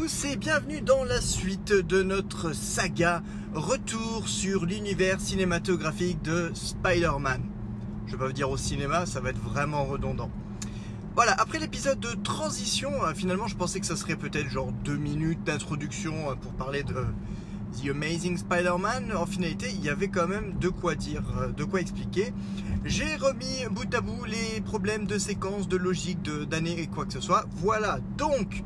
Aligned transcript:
Tous 0.00 0.24
et 0.24 0.36
bienvenue 0.36 0.80
dans 0.80 1.04
la 1.04 1.20
suite 1.20 1.74
de 1.74 2.02
notre 2.02 2.54
saga 2.54 3.22
Retour 3.52 4.28
sur 4.28 4.64
l'univers 4.64 5.20
cinématographique 5.20 6.22
de 6.22 6.50
Spider-Man. 6.54 7.42
Je 8.06 8.12
vais 8.12 8.18
pas 8.18 8.26
vous 8.26 8.32
dire 8.32 8.48
au 8.48 8.56
cinéma, 8.56 9.04
ça 9.04 9.20
va 9.20 9.28
être 9.28 9.42
vraiment 9.42 9.84
redondant. 9.84 10.30
Voilà, 11.14 11.32
après 11.38 11.58
l'épisode 11.58 12.00
de 12.00 12.12
transition, 12.12 12.90
euh, 13.04 13.12
finalement 13.12 13.46
je 13.46 13.56
pensais 13.56 13.78
que 13.78 13.84
ça 13.84 13.94
serait 13.94 14.16
peut-être 14.16 14.48
genre 14.48 14.72
deux 14.72 14.96
minutes 14.96 15.44
d'introduction 15.44 16.30
euh, 16.30 16.34
pour 16.34 16.52
parler 16.52 16.82
de 16.82 17.04
The 17.82 17.90
Amazing 17.90 18.38
Spider-Man. 18.38 19.12
En 19.14 19.26
finalité, 19.26 19.66
il 19.70 19.84
y 19.84 19.90
avait 19.90 20.08
quand 20.08 20.28
même 20.28 20.54
de 20.58 20.70
quoi 20.70 20.94
dire, 20.94 21.24
euh, 21.42 21.48
de 21.48 21.64
quoi 21.64 21.78
expliquer. 21.78 22.32
J'ai 22.86 23.16
remis 23.16 23.66
bout 23.70 23.94
à 23.94 24.00
bout 24.00 24.24
les 24.24 24.62
problèmes 24.62 25.04
de 25.04 25.18
séquence, 25.18 25.68
de 25.68 25.76
logique, 25.76 26.22
d'année 26.48 26.80
et 26.80 26.86
quoi 26.86 27.04
que 27.04 27.12
ce 27.12 27.20
soit. 27.20 27.44
Voilà, 27.56 27.98
donc 28.16 28.64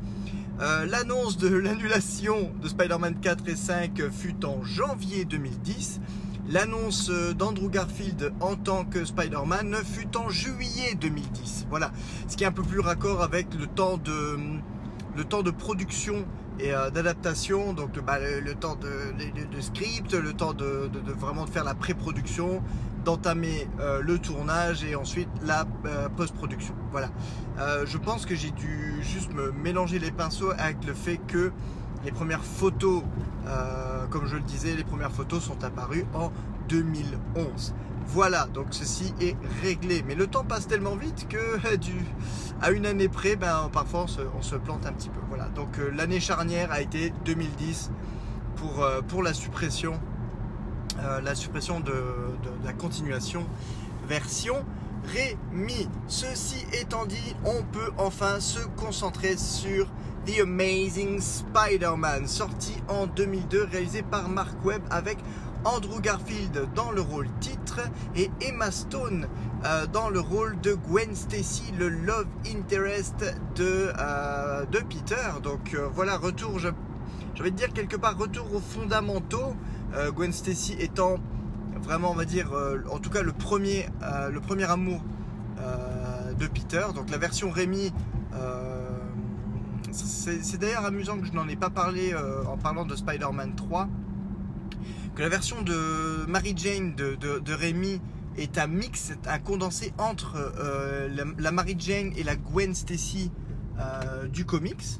euh, 0.61 0.85
l'annonce 0.85 1.37
de 1.37 1.53
l'annulation 1.53 2.51
de 2.61 2.69
Spider-Man 2.69 3.15
4 3.21 3.49
et 3.49 3.55
5 3.57 4.09
fut 4.09 4.45
en 4.45 4.63
janvier 4.63 5.25
2010. 5.25 5.99
L'annonce 6.47 7.09
d'Andrew 7.09 7.69
Garfield 7.69 8.31
en 8.39 8.55
tant 8.55 8.85
que 8.85 9.03
Spider-Man 9.03 9.75
fut 9.83 10.15
en 10.15 10.29
juillet 10.29 10.95
2010. 10.95 11.67
Voilà, 11.69 11.91
ce 12.29 12.37
qui 12.37 12.45
est 12.45 12.47
un 12.47 12.53
peu 12.53 12.61
plus 12.61 12.79
raccord 12.79 13.21
avec 13.21 13.53
le 13.53 13.67
temps 13.67 13.97
de, 13.97 15.51
production 15.51 16.25
et 16.59 16.73
euh, 16.73 16.89
d'adaptation, 16.89 17.73
donc 17.73 17.99
bah, 17.99 18.17
le, 18.19 18.53
temps 18.53 18.77
de, 18.77 19.59
script, 19.59 20.13
le 20.13 20.31
temps 20.31 20.53
de, 20.53 20.89
vraiment 21.17 21.43
de 21.43 21.49
faire 21.49 21.65
la 21.65 21.75
pré-production, 21.75 22.61
d'entamer 23.05 23.69
euh, 23.79 24.01
le 24.01 24.19
tournage 24.19 24.83
et 24.83 24.95
ensuite 24.95 25.29
la 25.45 25.65
euh, 25.85 26.09
post-production. 26.09 26.75
Voilà. 26.91 27.09
je 27.85 27.97
pense 27.97 28.25
que 28.25 28.35
j'ai 28.35 28.51
dû 28.51 29.01
juste 29.01 29.33
me 29.33 29.51
mélanger 29.51 29.99
les 29.99 30.11
pinceaux 30.11 30.51
avec 30.57 30.83
le 30.85 30.93
fait 30.93 31.17
que 31.17 31.51
les 32.05 32.11
premières 32.11 32.43
photos, 32.43 33.03
comme 34.09 34.27
je 34.27 34.35
le 34.35 34.41
disais, 34.41 34.75
les 34.75 34.83
premières 34.83 35.11
photos 35.11 35.43
sont 35.43 35.63
apparues 35.63 36.05
en 36.13 36.31
2011. 36.69 37.73
Voilà, 38.07 38.45
donc 38.53 38.67
ceci 38.71 39.13
est 39.19 39.35
réglé. 39.61 40.03
Mais 40.07 40.15
le 40.15 40.27
temps 40.27 40.43
passe 40.43 40.67
tellement 40.67 40.95
vite 40.95 41.27
que 41.27 41.75
du, 41.75 41.93
à 42.61 42.71
une 42.71 42.85
année 42.85 43.09
près, 43.09 43.35
ben, 43.35 43.69
parfois 43.71 44.05
on 44.37 44.41
se, 44.41 44.55
plante 44.55 44.85
un 44.85 44.93
petit 44.93 45.09
peu. 45.09 45.19
Voilà, 45.27 45.45
donc 45.49 45.79
euh, 45.79 45.91
l'année 45.93 46.19
charnière 46.19 46.71
a 46.71 46.81
été 46.81 47.11
2010 47.25 47.91
pour, 48.55 48.83
euh, 48.83 49.01
pour 49.01 49.23
la 49.23 49.33
suppression, 49.33 49.99
euh, 50.99 51.19
la 51.21 51.35
suppression 51.35 51.81
de, 51.81 51.93
la 52.63 52.73
continuation 52.73 53.45
version 54.07 54.63
Rémi. 55.05 55.87
Ceci 56.07 56.65
étant 56.73 57.05
dit, 57.05 57.35
on 57.43 57.63
peut 57.63 57.91
enfin 57.97 58.39
se 58.39 58.59
concentrer 58.77 59.37
sur 59.37 59.87
The 60.25 60.39
Amazing 60.41 61.19
Spider-Man, 61.19 62.27
sorti 62.27 62.73
en 62.87 63.05
2002, 63.07 63.65
réalisé 63.65 64.01
par 64.03 64.29
Mark 64.29 64.55
Webb 64.63 64.81
avec 64.89 65.17
Andrew 65.65 65.99
Garfield 65.99 66.69
dans 66.73 66.91
le 66.91 67.01
rôle 67.01 67.27
titre 67.39 67.81
et 68.15 68.31
Emma 68.41 68.71
Stone 68.71 69.27
euh, 69.65 69.85
dans 69.87 70.09
le 70.09 70.21
rôle 70.21 70.59
de 70.61 70.73
Gwen 70.73 71.13
Stacy, 71.13 71.73
le 71.77 71.89
love 71.89 72.27
interest 72.49 73.35
de, 73.55 73.91
euh, 73.99 74.65
Peter. 74.89 75.41
Donc 75.43 75.75
voilà, 75.93 76.17
retour, 76.17 76.57
je, 76.57 76.69
vais 77.43 77.51
dire 77.51 77.73
quelque 77.73 77.97
part, 77.97 78.17
retour 78.17 78.45
aux 78.55 78.61
fondamentaux. 78.61 79.55
Gwen 80.15 80.31
Stacy 80.33 80.75
étant 80.79 81.17
vraiment, 81.81 82.11
on 82.11 82.15
va 82.15 82.25
dire, 82.25 82.51
en 82.91 82.99
tout 82.99 83.09
cas 83.09 83.21
le 83.21 83.31
premier, 83.31 83.87
le 84.31 84.39
premier 84.39 84.65
amour 84.65 85.01
de 86.37 86.47
Peter. 86.47 86.85
Donc 86.93 87.09
la 87.09 87.17
version 87.17 87.49
Rémi. 87.49 87.93
c'est 89.91 90.57
d'ailleurs 90.57 90.85
amusant 90.85 91.17
que 91.19 91.25
je 91.25 91.33
n'en 91.33 91.47
ai 91.47 91.55
pas 91.55 91.69
parlé 91.69 92.13
en 92.47 92.57
parlant 92.57 92.85
de 92.85 92.95
Spider-Man 92.95 93.55
3 93.55 93.87
que 95.15 95.21
la 95.21 95.29
version 95.29 95.61
de 95.61 96.25
Mary 96.27 96.53
Jane 96.55 96.93
de, 96.93 97.15
de, 97.15 97.53
Rémi 97.53 98.01
est 98.37 98.57
un 98.57 98.67
mix, 98.67 99.13
un 99.25 99.39
condensé 99.39 99.93
entre 99.97 100.35
euh, 100.59 101.07
la, 101.37 101.51
Mary 101.51 101.75
Jane 101.79 102.11
et 102.17 102.23
la 102.23 102.35
Gwen 102.35 102.75
Stacy 102.75 103.31
euh, 103.79 104.27
du 104.27 104.45
comics. 104.45 104.99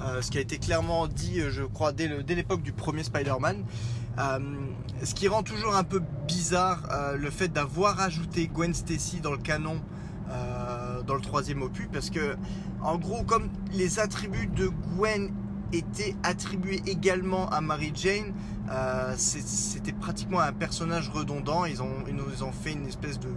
Euh, 0.00 0.22
ce 0.22 0.30
qui 0.30 0.38
a 0.38 0.40
été 0.40 0.58
clairement 0.58 1.08
dit, 1.08 1.40
je 1.50 1.64
crois, 1.64 1.92
dès 1.92 2.06
l'époque 2.28 2.62
du 2.62 2.72
premier 2.72 3.02
Spider-Man. 3.02 3.64
Ce 4.16 5.14
qui 5.14 5.28
rend 5.28 5.42
toujours 5.42 5.76
un 5.76 5.84
peu 5.84 6.02
bizarre 6.26 6.88
le 7.16 7.30
fait 7.30 7.48
d'avoir 7.48 8.00
ajouté 8.00 8.48
Gwen 8.48 8.74
Stacy 8.74 9.20
dans 9.20 9.32
le 9.32 9.38
canon 9.38 9.80
dans 11.06 11.14
le 11.14 11.20
troisième 11.20 11.62
opus, 11.62 11.88
parce 11.92 12.10
que, 12.10 12.36
en 12.82 12.98
gros, 12.98 13.22
comme 13.22 13.48
les 13.72 13.98
attributs 14.00 14.48
de 14.48 14.68
Gwen 14.68 15.30
étaient 15.72 16.14
attribués 16.22 16.82
également 16.86 17.48
à 17.50 17.60
Mary 17.60 17.92
Jane, 17.94 18.34
euh, 18.70 19.14
c'était 19.16 19.92
pratiquement 19.92 20.40
un 20.40 20.52
personnage 20.52 21.08
redondant. 21.08 21.64
Ils, 21.64 21.82
ont, 21.82 22.04
ils 22.08 22.14
nous 22.14 22.42
ont 22.42 22.52
fait 22.52 22.72
une 22.72 22.86
espèce 22.86 23.18
de, 23.18 23.28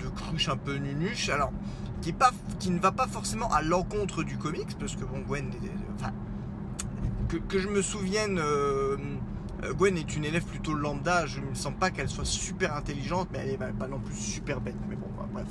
de 0.00 0.08
cruche 0.08 0.48
un 0.48 0.56
peu 0.56 0.76
nunuche. 0.76 1.28
Alors, 1.28 1.52
qui, 2.00 2.70
ne 2.70 2.78
va 2.78 2.92
pas 2.92 3.06
forcément 3.06 3.52
à 3.52 3.62
l'encontre 3.62 4.22
du 4.22 4.36
comics, 4.38 4.76
parce 4.78 4.96
que 4.96 5.04
bon, 5.04 5.20
Gwen, 5.20 5.50
que, 7.48 7.58
je 7.58 7.68
me 7.68 7.82
souvienne, 7.82 8.38
euh, 8.38 8.96
Gwen 9.76 9.96
est 9.96 10.16
une 10.16 10.24
élève 10.24 10.44
plutôt 10.44 10.74
lambda. 10.74 11.26
Je 11.26 11.40
ne 11.40 11.54
sens 11.54 11.72
pas 11.78 11.90
qu'elle 11.90 12.08
soit 12.08 12.24
super 12.24 12.74
intelligente, 12.76 13.28
mais 13.32 13.40
elle 13.42 13.50
est 13.50 13.58
pas 13.58 13.88
non 13.88 13.98
plus 13.98 14.14
super 14.14 14.60
bête. 14.60 14.76
Mais 14.88 14.96
bon, 14.96 15.08
bref. 15.32 15.46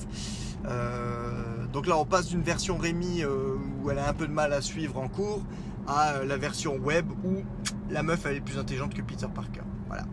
Euh, 0.66 1.66
donc 1.73 1.88
là, 1.88 1.97
on 1.97 2.06
passe 2.06 2.28
d'une 2.28 2.41
version 2.41 2.78
Rémi 2.78 3.23
où 3.25 3.90
elle 3.90 4.00
a 4.00 4.07
un 4.07 4.13
peu 4.13 4.28
de 4.28 4.34
mal 4.34 4.53
à 4.53 4.62
suivre 4.62 4.97
en 4.97 5.07
cours 5.07 5.44
à 5.88 6.23
la 6.23 6.38
version 6.38 6.75
web 6.75 7.09
où 7.23 7.44
la 7.90 8.03
meuf 8.03 8.25
elle 8.25 8.38
est 8.38 8.41
plus 8.41 8.57
intelligente 8.57 8.94
que 8.94 9.01
Peter 9.01 9.28
Parker. 9.34 9.62
Voilà. 9.88 10.03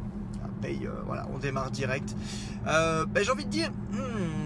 Paye, 0.63 0.87
euh, 0.87 0.93
voilà, 1.05 1.27
on 1.35 1.39
démarre 1.39 1.71
direct. 1.71 2.15
Euh, 2.67 3.05
ben, 3.07 3.25
j'ai 3.25 3.31
envie 3.31 3.45
de 3.45 3.51
dire, 3.51 3.71
hmm, 3.93 4.44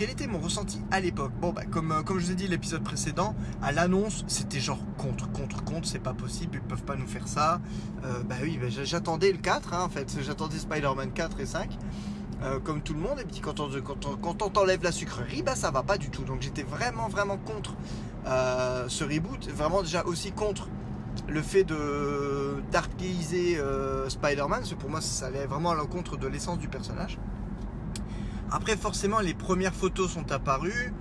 quel 0.00 0.08
était 0.08 0.26
mon 0.26 0.38
ressenti 0.38 0.80
à 0.90 0.98
l'époque? 0.98 1.32
Bon, 1.42 1.52
bah, 1.52 1.66
comme, 1.70 1.92
euh, 1.92 2.02
comme 2.02 2.18
je 2.18 2.24
vous 2.24 2.32
ai 2.32 2.34
dit 2.34 2.48
l'épisode 2.48 2.82
précédent, 2.82 3.34
à 3.60 3.70
l'annonce, 3.70 4.24
c'était 4.28 4.58
genre 4.58 4.78
contre, 4.96 5.30
contre, 5.30 5.62
contre, 5.62 5.86
c'est 5.86 5.98
pas 5.98 6.14
possible, 6.14 6.54
ils 6.54 6.66
peuvent 6.66 6.84
pas 6.84 6.96
nous 6.96 7.06
faire 7.06 7.28
ça. 7.28 7.60
bah 8.24 8.36
oui, 8.42 8.58
bah, 8.58 8.68
j'attendais 8.70 9.30
le 9.30 9.36
4, 9.36 9.74
hein, 9.74 9.82
en 9.84 9.90
fait, 9.90 10.16
j'attendais 10.22 10.56
Spider-Man 10.56 11.12
4 11.12 11.40
et 11.40 11.44
5. 11.44 11.76
comme 12.64 12.80
tout 12.80 12.94
le 12.94 13.00
monde, 13.00 13.20
et 13.20 13.24
puis 13.24 13.40
quand 13.40 13.60
on, 13.60 13.68
quand 14.22 14.58
la 14.82 14.92
sucrerie, 14.92 15.42
bah 15.42 15.54
ça 15.54 15.70
va 15.70 15.82
pas 15.82 15.98
du 15.98 16.08
tout. 16.08 16.24
Donc 16.24 16.40
j'étais 16.40 16.62
vraiment 16.62 17.08
vraiment 17.08 17.36
contre 17.36 17.74
ce 18.24 19.04
reboot, 19.04 19.50
vraiment 19.50 19.82
déjà 19.82 20.06
aussi 20.06 20.32
contre 20.32 20.70
le 21.28 21.42
fait 21.42 21.64
de 21.64 22.62
darkiser 22.72 23.58
euh, 23.58 24.08
Spider-Man, 24.08 24.64
pour 24.78 24.88
moi 24.88 25.02
ça 25.02 25.26
allait 25.26 25.46
vraiment 25.46 25.72
à 25.72 25.74
l'encontre 25.74 26.16
de 26.16 26.26
l'essence 26.26 26.58
du 26.58 26.68
personnage. 26.68 27.18
Après 28.50 28.76
forcément 28.76 29.20
les 29.20 29.34
premières 29.34 29.74
photos 29.74 30.10
sont 30.10 30.32
apparues. 30.32 30.92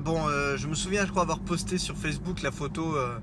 Bon, 0.00 0.28
euh, 0.28 0.56
je 0.56 0.66
me 0.66 0.74
souviens 0.74 1.06
je 1.06 1.10
crois 1.10 1.22
avoir 1.22 1.40
posté 1.40 1.78
sur 1.78 1.96
Facebook 1.96 2.42
la 2.42 2.50
photo 2.50 2.96
euh, 2.96 3.18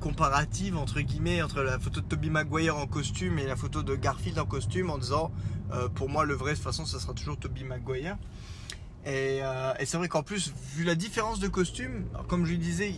comparative 0.00 0.76
entre 0.76 1.00
guillemets 1.00 1.42
entre 1.42 1.62
la 1.62 1.78
photo 1.78 2.00
de 2.00 2.06
Tobey 2.06 2.30
Maguire 2.30 2.76
en 2.76 2.86
costume 2.86 3.38
et 3.38 3.46
la 3.46 3.56
photo 3.56 3.82
de 3.82 3.94
Garfield 3.94 4.38
en 4.38 4.46
costume 4.46 4.90
en 4.90 4.98
disant 4.98 5.30
pour 5.94 6.08
moi 6.08 6.24
le 6.24 6.34
vrai 6.34 6.52
de 6.52 6.56
toute 6.56 6.64
façon 6.64 6.86
ça 6.86 6.98
sera 6.98 7.12
toujours 7.12 7.36
Tobey 7.36 7.64
Maguire. 7.64 8.16
Et, 9.06 9.40
c'est 9.84 9.96
vrai 9.96 10.08
qu'en 10.08 10.22
plus 10.22 10.52
vu 10.74 10.84
la 10.84 10.94
différence 10.94 11.40
de 11.40 11.48
costume, 11.48 12.04
comme 12.26 12.44
je 12.44 12.50
lui 12.50 12.58
disais, 12.58 12.94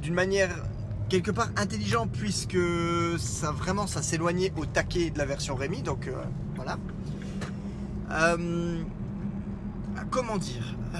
d'une 0.00 0.14
manière 0.14 0.50
quelque 1.08 1.30
part 1.30 1.48
intelligent 1.56 2.06
puisque 2.06 2.58
ça 3.18 3.50
vraiment 3.50 3.86
ça 3.86 4.02
s'éloignait 4.02 4.52
au 4.56 4.66
taquet 4.66 5.10
de 5.10 5.18
la 5.18 5.24
version 5.24 5.54
Rémi 5.54 5.82
donc 5.82 6.06
euh, 6.06 6.12
voilà 6.54 6.78
euh, 8.10 8.82
comment 10.10 10.36
dire 10.36 10.74
euh, 10.94 10.98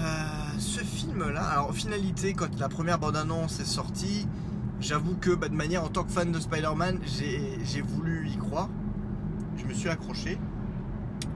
ce 0.59 0.81
film 0.81 1.31
là 1.31 1.45
alors 1.45 1.73
finalité 1.73 2.35
quand 2.35 2.59
la 2.59 2.69
première 2.69 2.99
bande 2.99 3.17
annonce 3.17 3.61
est 3.61 3.65
sortie 3.65 4.27
j'avoue 4.81 5.17
que 5.17 5.35
bah, 5.35 5.49
de 5.49 5.55
manière 5.55 5.85
en 5.85 5.89
tant 5.89 6.05
que 6.05 6.13
fan 6.13 6.31
de 6.31 6.39
Spider-Man 6.39 7.01
j'ai 7.05 7.81
voulu 7.81 8.29
y 8.29 8.37
croire. 8.37 8.69
Je 9.57 9.65
me 9.65 9.75
suis 9.75 9.89
accroché. 9.89 10.39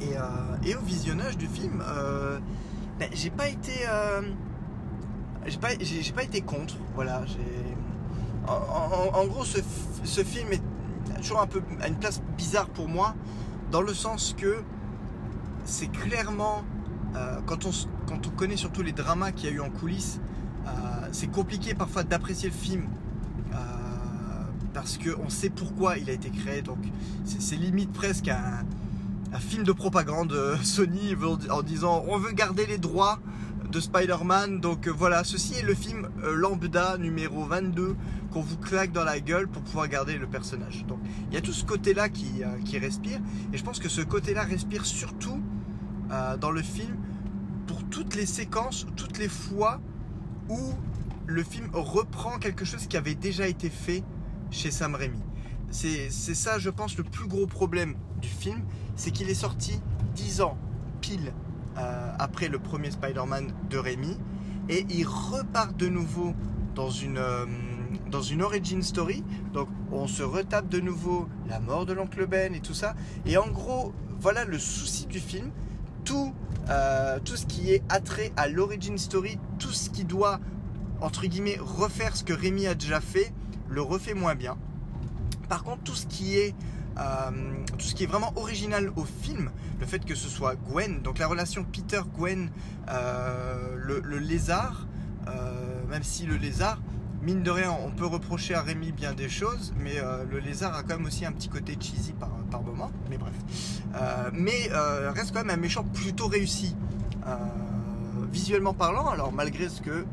Et, 0.01 0.75
au 0.75 0.81
visionnage 0.81 1.37
du 1.37 1.47
film 1.47 1.83
ben, 2.99 3.09
j'ai 3.13 3.31
pas 3.31 3.49
été 3.49 3.87
contre 6.43 6.77
en, 8.47 9.27
gros, 9.27 9.45
ce, 9.45 10.25
film 10.25 10.53
est 10.53 10.63
toujours 11.17 11.41
un 11.41 11.47
peu 11.47 11.63
à 11.81 11.89
une 11.89 11.97
place 11.97 12.21
bizarre 12.37 12.69
pour 12.69 12.89
moi, 12.89 13.15
dans 13.71 13.83
le 13.83 13.95
sens 13.95 14.35
que 14.37 14.63
c'est 15.64 15.91
clairement, 15.91 16.64
euh, 17.17 17.38
quand, 17.47 17.67
on, 17.67 17.70
quand 18.06 18.26
on 18.26 18.31
connaît 18.31 18.56
surtout 18.56 18.82
les 18.82 18.93
dramas 18.93 19.32
qu'il 19.32 19.50
y 19.50 19.53
a 19.53 19.56
eu 19.56 19.61
en 19.61 19.70
coulisses, 19.70 20.20
euh, 20.67 20.70
c'est 21.12 21.29
compliqué 21.31 21.75
parfois 21.75 22.05
d'apprécier 22.05 22.49
le 22.49 22.55
film. 22.55 22.88
Euh, 23.53 23.56
parce 24.73 24.99
qu'on 24.99 25.29
sait 25.29 25.50
pourquoi 25.50 25.99
il 25.99 26.09
a 26.09 26.14
été 26.14 26.31
créé, 26.31 26.62
donc 26.62 26.79
c'est 27.25 27.56
limite 27.56 27.93
presque 27.93 28.29
un, 28.29 28.64
film 29.38 29.64
de 29.64 29.73
propagande 29.73 30.35
Sony 30.62 31.14
en 31.50 31.62
disant 31.62 32.05
on 32.06 32.19
veut 32.19 32.32
garder 32.32 32.67
les 32.67 32.79
droits 32.79 33.19
de 33.70 33.81
Spider-Man. 33.81 34.61
Donc 34.61 34.88
voilà, 34.88 35.25
ceci 35.25 35.55
est 35.55 35.62
le 35.62 35.75
film 35.75 36.08
Lambda 36.23 36.97
numéro 36.99 37.44
22 37.44 37.97
qu'on 38.31 38.41
vous 38.41 38.56
claque 38.56 38.93
dans 38.93 39.05
la 39.05 39.20
gueule 39.20 39.49
pour 39.49 39.62
pouvoir 39.62 39.88
garder 39.88 40.17
le 40.17 40.26
personnage. 40.26 40.85
Donc 40.87 40.99
il 41.31 41.35
y 41.35 41.37
a 41.37 41.43
tout 41.43 41.53
ce 41.53 41.65
côté-là 41.65 42.08
qui, 42.08 42.43
qui 42.65 42.79
respire. 42.79 43.20
Et 43.53 43.58
je 43.58 43.65
pense 43.65 43.79
que 43.79 43.88
ce 43.88 44.00
côté-là 44.00 44.43
respire 44.43 44.85
surtout 44.87 45.41
dans 46.41 46.50
le 46.50 46.62
film 46.62 46.97
pour 47.67 47.82
toutes 47.85 48.14
les 48.14 48.26
séquences, 48.26 48.87
toutes 48.97 49.19
les 49.19 49.29
fois 49.29 49.81
où 50.49 50.59
le 51.26 51.43
film 51.43 51.69
reprend 51.73 52.38
quelque 52.38 52.64
chose 52.64 52.87
qui 52.87 52.97
avait 52.97 53.14
déjà 53.14 53.47
été 53.47 53.70
fait 53.70 54.03
chez 54.50 54.70
Sam 54.70 54.94
Raimi. 54.94 55.20
C'est 55.70 56.11
ça, 56.11 56.59
je 56.59 56.69
pense, 56.69 56.99
le 56.99 57.05
plus 57.05 57.26
gros 57.26 57.47
problème 57.47 57.94
du 58.20 58.29
film, 58.29 58.62
c'est 58.94 59.11
qu'il 59.11 59.31
est 59.31 59.35
sorti 59.35 59.81
10 60.14 60.43
ans 60.43 60.59
pile 61.00 61.32
euh, 61.79 62.12
après 62.19 62.49
le 62.49 62.58
premier 62.58 62.91
Spider-Man 62.91 63.53
de 63.70 63.79
Raimi, 63.79 64.19
et 64.69 64.85
il 64.91 65.06
repart 65.06 65.75
de 65.75 65.88
nouveau 65.88 66.35
dans 66.75 66.91
une, 66.91 67.17
euh, 67.17 67.47
dans 68.11 68.20
une 68.23 68.43
origin 68.43 68.82
story. 68.82 69.25
Donc 69.55 69.69
on 69.91 70.06
se 70.06 70.23
retape 70.23 70.69
de 70.69 70.81
nouveau 70.81 71.29
la 71.49 71.58
mort 71.58 71.87
de 71.87 71.94
l'oncle 71.94 72.26
Ben 72.26 72.55
et 72.55 72.61
tout 72.61 72.75
ça. 72.75 72.94
Et 73.25 73.38
en 73.38 73.49
gros, 73.49 73.93
voilà 74.20 74.44
le 74.44 74.58
souci 74.58 75.06
du 75.06 75.19
film. 75.19 75.50
Tout, 76.05 76.35
euh, 76.69 77.19
tout 77.25 77.37
ce 77.37 77.47
qui 77.47 77.73
est 77.73 77.83
attrait 77.89 78.33
à 78.37 78.49
l'origin 78.49 78.97
story, 78.97 79.39
tout 79.59 79.73
ce 79.73 79.91
qui 79.91 80.05
doit 80.05 80.41
entre 81.03 81.27
guillemets, 81.27 81.59
refaire 81.61 82.17
ce 82.17 82.25
que 82.25 82.33
Rémi 82.33 82.67
a 82.67 82.75
déjà 82.75 83.01
fait, 83.01 83.33
le 83.69 83.83
refait 83.83 84.15
moins 84.15 84.35
bien. 84.35 84.57
Par 85.49 85.65
contre, 85.65 85.83
tout 85.83 85.95
ce 85.95 86.07
qui 86.07 86.39
est 86.39 86.55
euh, 86.99 88.07
vraiment 88.07 88.33
original 88.37 88.91
au 88.97 89.05
film, 89.05 89.51
le 89.81 89.87
fait 89.87 90.05
que 90.05 90.15
ce 90.15 90.29
soit 90.29 90.55
Gwen, 90.55 91.03
donc 91.03 91.19
la 91.19 91.27
relation 91.27 91.65
Peter-Gwen, 91.65 92.51
euh, 92.89 93.75
le, 93.77 94.19
lézard, 94.19 94.87
euh, 95.29 95.85
même 95.89 96.05
si 96.05 96.25
le 96.25 96.37
lézard, 96.37 96.81
mine 97.21 97.43
de 97.43 97.51
rien, 97.51 97.73
on 97.85 97.91
peut 97.91 98.07
reprocher 98.07 98.55
à 98.55 98.63
Rémi 98.63 98.93
bien 98.93 99.13
des 99.13 99.29
choses, 99.29 99.75
mais 99.79 99.95
le 100.29 100.39
lézard 100.39 100.75
a 100.75 100.83
quand 100.83 100.97
même 100.97 101.07
aussi 101.07 101.25
un 101.25 101.33
petit 101.33 101.49
côté 101.49 101.77
cheesy 101.81 102.13
par, 102.13 102.31
moment, 102.61 102.91
mais 103.09 103.17
bref. 103.17 103.33
mais 104.33 104.69
reste 105.15 105.33
quand 105.33 105.45
même 105.45 105.51
un 105.51 105.61
méchant 105.61 105.85
plutôt 105.85 106.27
réussi, 106.27 106.77
visuellement 108.31 108.75
parlant, 108.75 109.09
alors 109.09 109.33
malgré 109.33 109.69
ce 109.69 109.81
que 109.81 110.05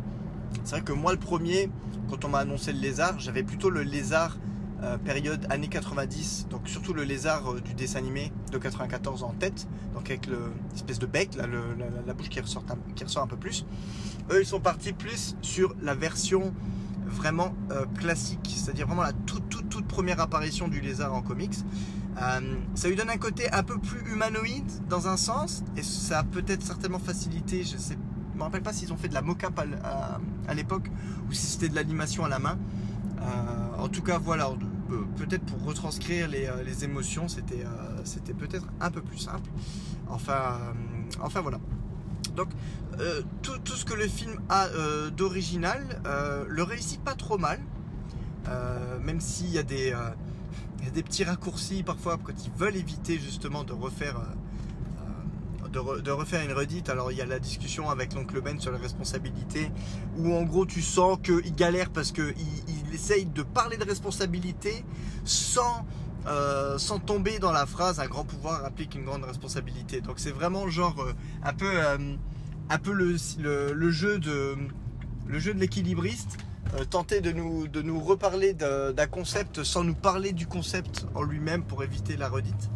c'est 0.63 0.75
vrai 0.75 0.81
que 0.81 0.93
moi, 0.93 1.11
le 1.11 1.19
premier, 1.19 1.69
quand 2.09 2.25
on 2.25 2.29
m'a 2.29 2.39
annoncé 2.39 2.73
le 2.73 2.79
lézard, 2.79 3.19
j'avais 3.19 3.43
plutôt 3.43 3.69
le 3.69 3.81
lézard 3.81 4.37
euh, 4.83 4.97
période 4.97 5.45
années 5.49 5.67
90, 5.67 6.47
donc 6.49 6.67
surtout 6.67 6.93
le 6.93 7.03
lézard 7.03 7.51
euh, 7.51 7.61
du 7.61 7.73
dessin 7.73 7.99
animé 7.99 8.31
de 8.51 8.57
94 8.57 9.23
en 9.23 9.33
tête, 9.33 9.67
donc 9.93 10.09
avec 10.09 10.27
l'espèce 10.27 10.99
de 10.99 11.05
bec, 11.05 11.31
la, 11.35 12.13
bouche 12.13 12.29
qui 12.29 12.39
ressort, 12.39 12.63
un, 12.69 13.27
peu 13.27 13.35
plus. 13.35 13.65
Eux, 14.31 14.41
ils 14.41 14.45
sont 14.45 14.61
partis 14.61 14.93
plus 14.93 15.35
sur 15.41 15.75
la 15.81 15.95
version 15.95 16.53
vraiment 17.05 17.53
euh, 17.71 17.85
classique, 17.97 18.53
c'est-à-dire 18.55 18.87
vraiment 18.87 19.03
la 19.03 19.13
toute, 19.13 19.49
toute, 19.49 19.69
toute 19.69 19.87
première 19.87 20.21
apparition 20.21 20.67
du 20.67 20.79
lézard 20.79 21.13
en 21.13 21.21
comics. 21.21 21.57
Ça 22.75 22.87
lui 22.89 22.95
donne 22.95 23.09
un 23.09 23.17
côté 23.17 23.51
un 23.51 23.63
peu 23.63 23.77
plus 23.77 24.01
humanoïde 24.11 24.87
dans 24.89 25.07
un 25.07 25.17
sens, 25.17 25.63
et 25.77 25.83
ça 25.83 26.19
a 26.19 26.23
peut-être 26.23 26.63
certainement 26.63 26.99
facilité, 26.99 27.63
je 27.63 27.77
sais 27.77 27.97
me 28.39 28.43
rappelle 28.43 28.63
pas 28.63 28.73
s'ils 28.73 28.91
ont 28.91 28.97
fait 28.97 29.09
de 29.09 29.13
la 29.13 29.21
mocap 29.21 29.59
à, 30.47 30.53
l'époque 30.53 30.89
ou 31.29 31.33
si 31.33 31.45
c'était 31.45 31.69
de 31.69 31.75
l'animation 31.75 32.25
à 32.25 32.29
la 32.29 32.39
main. 32.39 32.57
Euh, 33.21 33.77
en 33.77 33.89
tout 33.89 34.01
cas, 34.01 34.17
voilà, 34.17 34.49
euh, 34.49 35.03
peut-être 35.17 35.45
pour 35.45 35.63
retranscrire 35.63 36.27
les, 36.27 36.47
euh, 36.47 36.83
émotions, 36.83 37.27
c'était 37.27 38.33
peut-être 38.33 38.65
un 38.79 38.89
peu 38.89 39.01
plus 39.01 39.19
simple. 39.19 39.49
Enfin, 40.07 40.57
enfin 41.21 41.41
voilà. 41.41 41.59
Donc, 42.35 42.49
tout, 43.41 43.75
ce 43.75 43.85
que 43.85 43.93
le 43.93 44.07
film 44.07 44.39
a 44.49 44.67
d'original 45.15 46.01
le 46.47 46.63
réussit 46.63 47.01
pas 47.01 47.15
trop 47.15 47.37
mal, 47.37 47.59
même 49.03 49.19
s'il 49.19 49.51
y, 49.51 49.57
a 49.57 49.63
des, 49.63 49.93
des 50.89 51.03
petits 51.03 51.23
raccourcis 51.23 51.83
parfois 51.83 52.17
quand 52.17 52.33
ils 52.45 52.51
veulent 52.51 52.75
éviter 52.75 53.19
justement 53.19 53.63
de 53.63 53.73
refaire 53.73 54.19
de, 55.71 56.11
refaire 56.11 56.43
une 56.43 56.53
redite. 56.53 56.89
Alors 56.89 57.11
il 57.11 57.17
y 57.17 57.21
a 57.21 57.25
la 57.25 57.39
discussion 57.39 57.89
avec 57.89 58.13
l'oncle 58.13 58.41
Ben 58.41 58.59
sur 58.59 58.71
les 58.71 58.77
responsabilités, 58.77 59.71
où 60.17 60.33
en 60.33 60.43
gros 60.43 60.65
tu 60.65 60.81
sens 60.81 61.17
qu'il 61.23 61.55
galère 61.55 61.89
parce 61.89 62.11
qu'il 62.11 62.33
il 62.67 62.93
essaye 62.93 63.25
de 63.25 63.43
parler 63.43 63.77
de 63.77 63.85
responsabilité 63.85 64.83
sans, 65.25 65.85
euh, 66.27 66.77
sans 66.77 66.99
tomber 66.99 67.39
dans 67.39 67.51
la 67.51 67.65
phrase 67.65 67.99
un 67.99 68.07
grand 68.07 68.23
pouvoir 68.23 68.65
implique 68.65 68.95
une 68.95 69.05
grande 69.05 69.23
responsabilité. 69.23 70.01
Donc 70.01 70.19
c'est 70.19 70.31
vraiment 70.31 70.67
genre 70.69 70.99
euh, 71.01 71.13
un 71.43 71.53
peu, 71.53 71.71
euh, 71.71 71.97
le 73.73 73.89
jeu 73.91 74.19
de 74.19 75.59
l'équilibriste. 75.59 76.37
Tenter 76.89 77.21
de 77.21 77.31
nous, 77.31 77.67
de 77.67 77.81
nous 77.81 77.99
reparler 77.99 78.53
d'un 78.53 79.07
concept 79.07 79.63
sans 79.63 79.83
nous 79.83 79.95
parler 79.95 80.31
du 80.31 80.47
concept 80.47 81.05
en 81.15 81.23
lui-même 81.23 81.63
pour 81.63 81.83
éviter 81.83 82.17
la 82.17 82.29
redite 82.29 82.69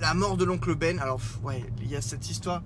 la 0.00 0.14
mort 0.14 0.36
de 0.36 0.44
l'oncle 0.44 0.74
Ben. 0.74 0.98
Alors, 0.98 1.20
ouais, 1.42 1.64
il 1.80 1.90
y 1.90 1.96
a 1.96 2.02
cette 2.02 2.30
histoire. 2.30 2.62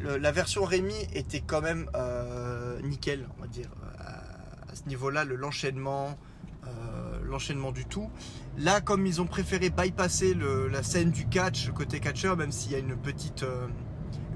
la 0.00 0.32
version 0.32 0.64
Rémi 0.64 0.94
était 1.14 1.40
quand 1.40 1.60
même 1.60 1.88
euh, 1.94 2.80
nickel, 2.82 3.26
on 3.38 3.42
va 3.42 3.48
dire. 3.48 3.68
À, 3.98 4.74
ce 4.74 4.88
niveau-là, 4.88 5.24
l'enchaînement, 5.24 6.18
euh, 6.66 7.20
l'enchaînement 7.24 7.70
du 7.70 7.84
tout. 7.84 8.10
Là, 8.58 8.80
comme 8.80 9.06
ils 9.06 9.20
ont 9.20 9.26
préféré 9.26 9.70
bypasser 9.70 10.34
la 10.34 10.82
scène 10.82 11.12
du 11.12 11.26
catch, 11.26 11.70
côté 11.70 12.00
catcher, 12.00 12.34
même 12.34 12.50
s'il 12.50 12.72
y 12.72 12.74
a 12.74 12.78
une 12.78 12.96
petite, 12.96 13.44
euh, 13.44 13.68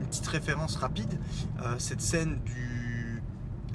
une 0.00 0.06
petite 0.06 0.28
référence 0.28 0.76
rapide, 0.76 1.18
cette 1.78 2.00
scène 2.00 2.38
du, 2.44 2.87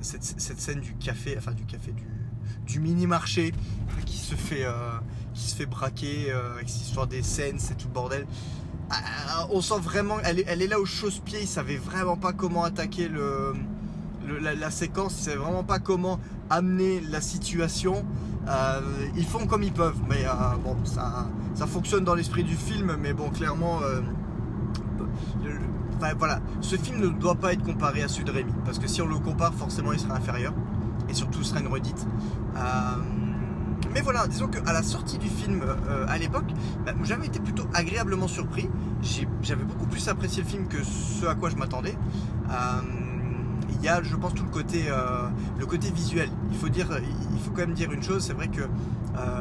cette, 0.03 0.59
scène 0.59 0.81
du 0.81 0.93
café, 0.95 1.35
enfin 1.37 1.51
du 1.51 1.65
café 1.65 1.91
du, 1.91 2.03
du 2.65 2.79
mini 2.79 3.07
marché 3.07 3.53
qui 4.05 4.17
se 4.17 4.35
fait 4.35 4.65
qui 5.33 5.41
se 5.41 5.55
fait 5.55 5.65
braquer 5.65 6.31
euh, 6.31 6.53
avec 6.53 6.69
cette 6.69 6.83
histoire 6.83 7.07
des 7.07 7.23
scènes, 7.23 7.59
c'est 7.59 7.75
tout 7.75 7.87
le 7.87 7.93
bordel. 7.93 8.27
Ah, 8.89 9.47
on 9.49 9.61
sent 9.61 9.79
vraiment, 9.81 10.17
elle 10.23 10.39
est, 10.39 10.67
là 10.67 10.79
au 10.79 10.85
chausse-pied, 10.85 11.39
ils 11.41 11.47
savaient 11.47 11.77
vraiment 11.77 12.17
pas 12.17 12.33
comment 12.33 12.63
attaquer 12.63 13.09
la, 14.39 14.71
séquence, 14.71 15.17
ils 15.19 15.23
savaient 15.23 15.37
vraiment 15.37 15.63
pas 15.63 15.79
comment 15.79 16.19
amener 16.49 17.01
la 17.01 17.21
situation. 17.21 18.05
Euh, 18.47 18.81
ils 19.15 19.25
font 19.25 19.47
comme 19.47 19.63
ils 19.63 19.73
peuvent, 19.73 20.01
mais 20.07 20.25
euh, 20.25 20.55
bon, 20.63 20.75
ça, 20.85 21.27
ça 21.55 21.65
fonctionne 21.65 22.03
dans 22.03 22.13
l'esprit 22.13 22.43
du 22.43 22.55
film, 22.55 22.97
mais 22.99 23.13
bon, 23.13 23.29
clairement, 23.29 23.79
voilà, 26.17 26.39
ce 26.61 26.75
film 26.75 26.99
ne 26.99 27.07
doit 27.07 27.35
pas 27.35 27.53
être 27.53 27.63
comparé 27.63 28.03
à 28.03 28.07
Sud 28.07 28.29
Rémi, 28.29 28.53
parce 28.65 28.79
que 28.79 28.87
si 28.87 29.01
on 29.01 29.07
le 29.07 29.17
compare, 29.17 29.53
forcément, 29.53 29.93
il 29.93 29.99
sera 29.99 30.15
inférieur, 30.15 30.53
et 31.09 31.13
surtout, 31.13 31.39
il 31.39 31.45
sera 31.45 31.59
une 31.59 31.67
redite 31.67 32.05
mais 33.93 34.01
voilà, 34.01 34.27
disons 34.27 34.47
qu'à 34.47 34.73
la 34.73 34.81
sortie 34.81 35.17
du 35.17 35.29
film 35.29 35.61
euh, 35.63 36.05
à 36.07 36.17
l'époque, 36.17 36.51
bah, 36.85 36.93
j'avais 37.03 37.27
été 37.27 37.39
plutôt 37.39 37.65
agréablement 37.73 38.27
surpris. 38.27 38.69
J'avais 39.41 39.63
beaucoup 39.63 39.85
plus 39.85 40.07
apprécié 40.07 40.41
le 40.41 40.49
film 40.49 40.67
que 40.67 40.83
ce 40.83 41.25
à 41.27 41.35
quoi 41.35 41.49
je 41.49 41.55
m'attendais. 41.55 41.95
Euh, 42.49 42.81
il 43.69 43.81
y 43.83 43.87
a, 43.87 44.01
je 44.01 44.15
pense, 44.15 44.33
tout 44.33 44.45
le 44.45 44.49
côté, 44.49 44.85
euh, 44.87 45.29
visuel. 45.93 46.29
Il 46.51 46.57
faut, 46.57 46.69
dire, 46.69 46.87
il 47.33 47.39
faut 47.39 47.51
quand 47.51 47.61
même 47.61 47.73
dire 47.73 47.91
une 47.91 48.01
chose, 48.01 48.23
c'est 48.23 48.33
vrai 48.33 48.47
que 48.47 48.61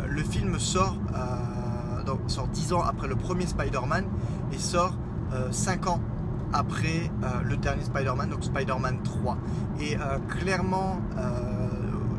le 0.08 0.22
film 0.22 0.58
sort, 0.58 0.96
sort 2.26 2.48
10 2.48 2.72
ans 2.72 2.82
après 2.82 3.08
le 3.08 3.16
premier 3.16 3.46
Spider-Man 3.46 4.04
et 4.52 4.58
sort 4.58 4.94
5 5.50 5.86
ans 5.86 6.00
après 6.52 7.10
le 7.44 7.56
dernier 7.56 7.84
Spider-Man, 7.84 8.30
donc 8.30 8.44
Spider-Man 8.44 8.98
3. 9.02 9.38
Et 9.80 9.96
clairement, 10.28 11.00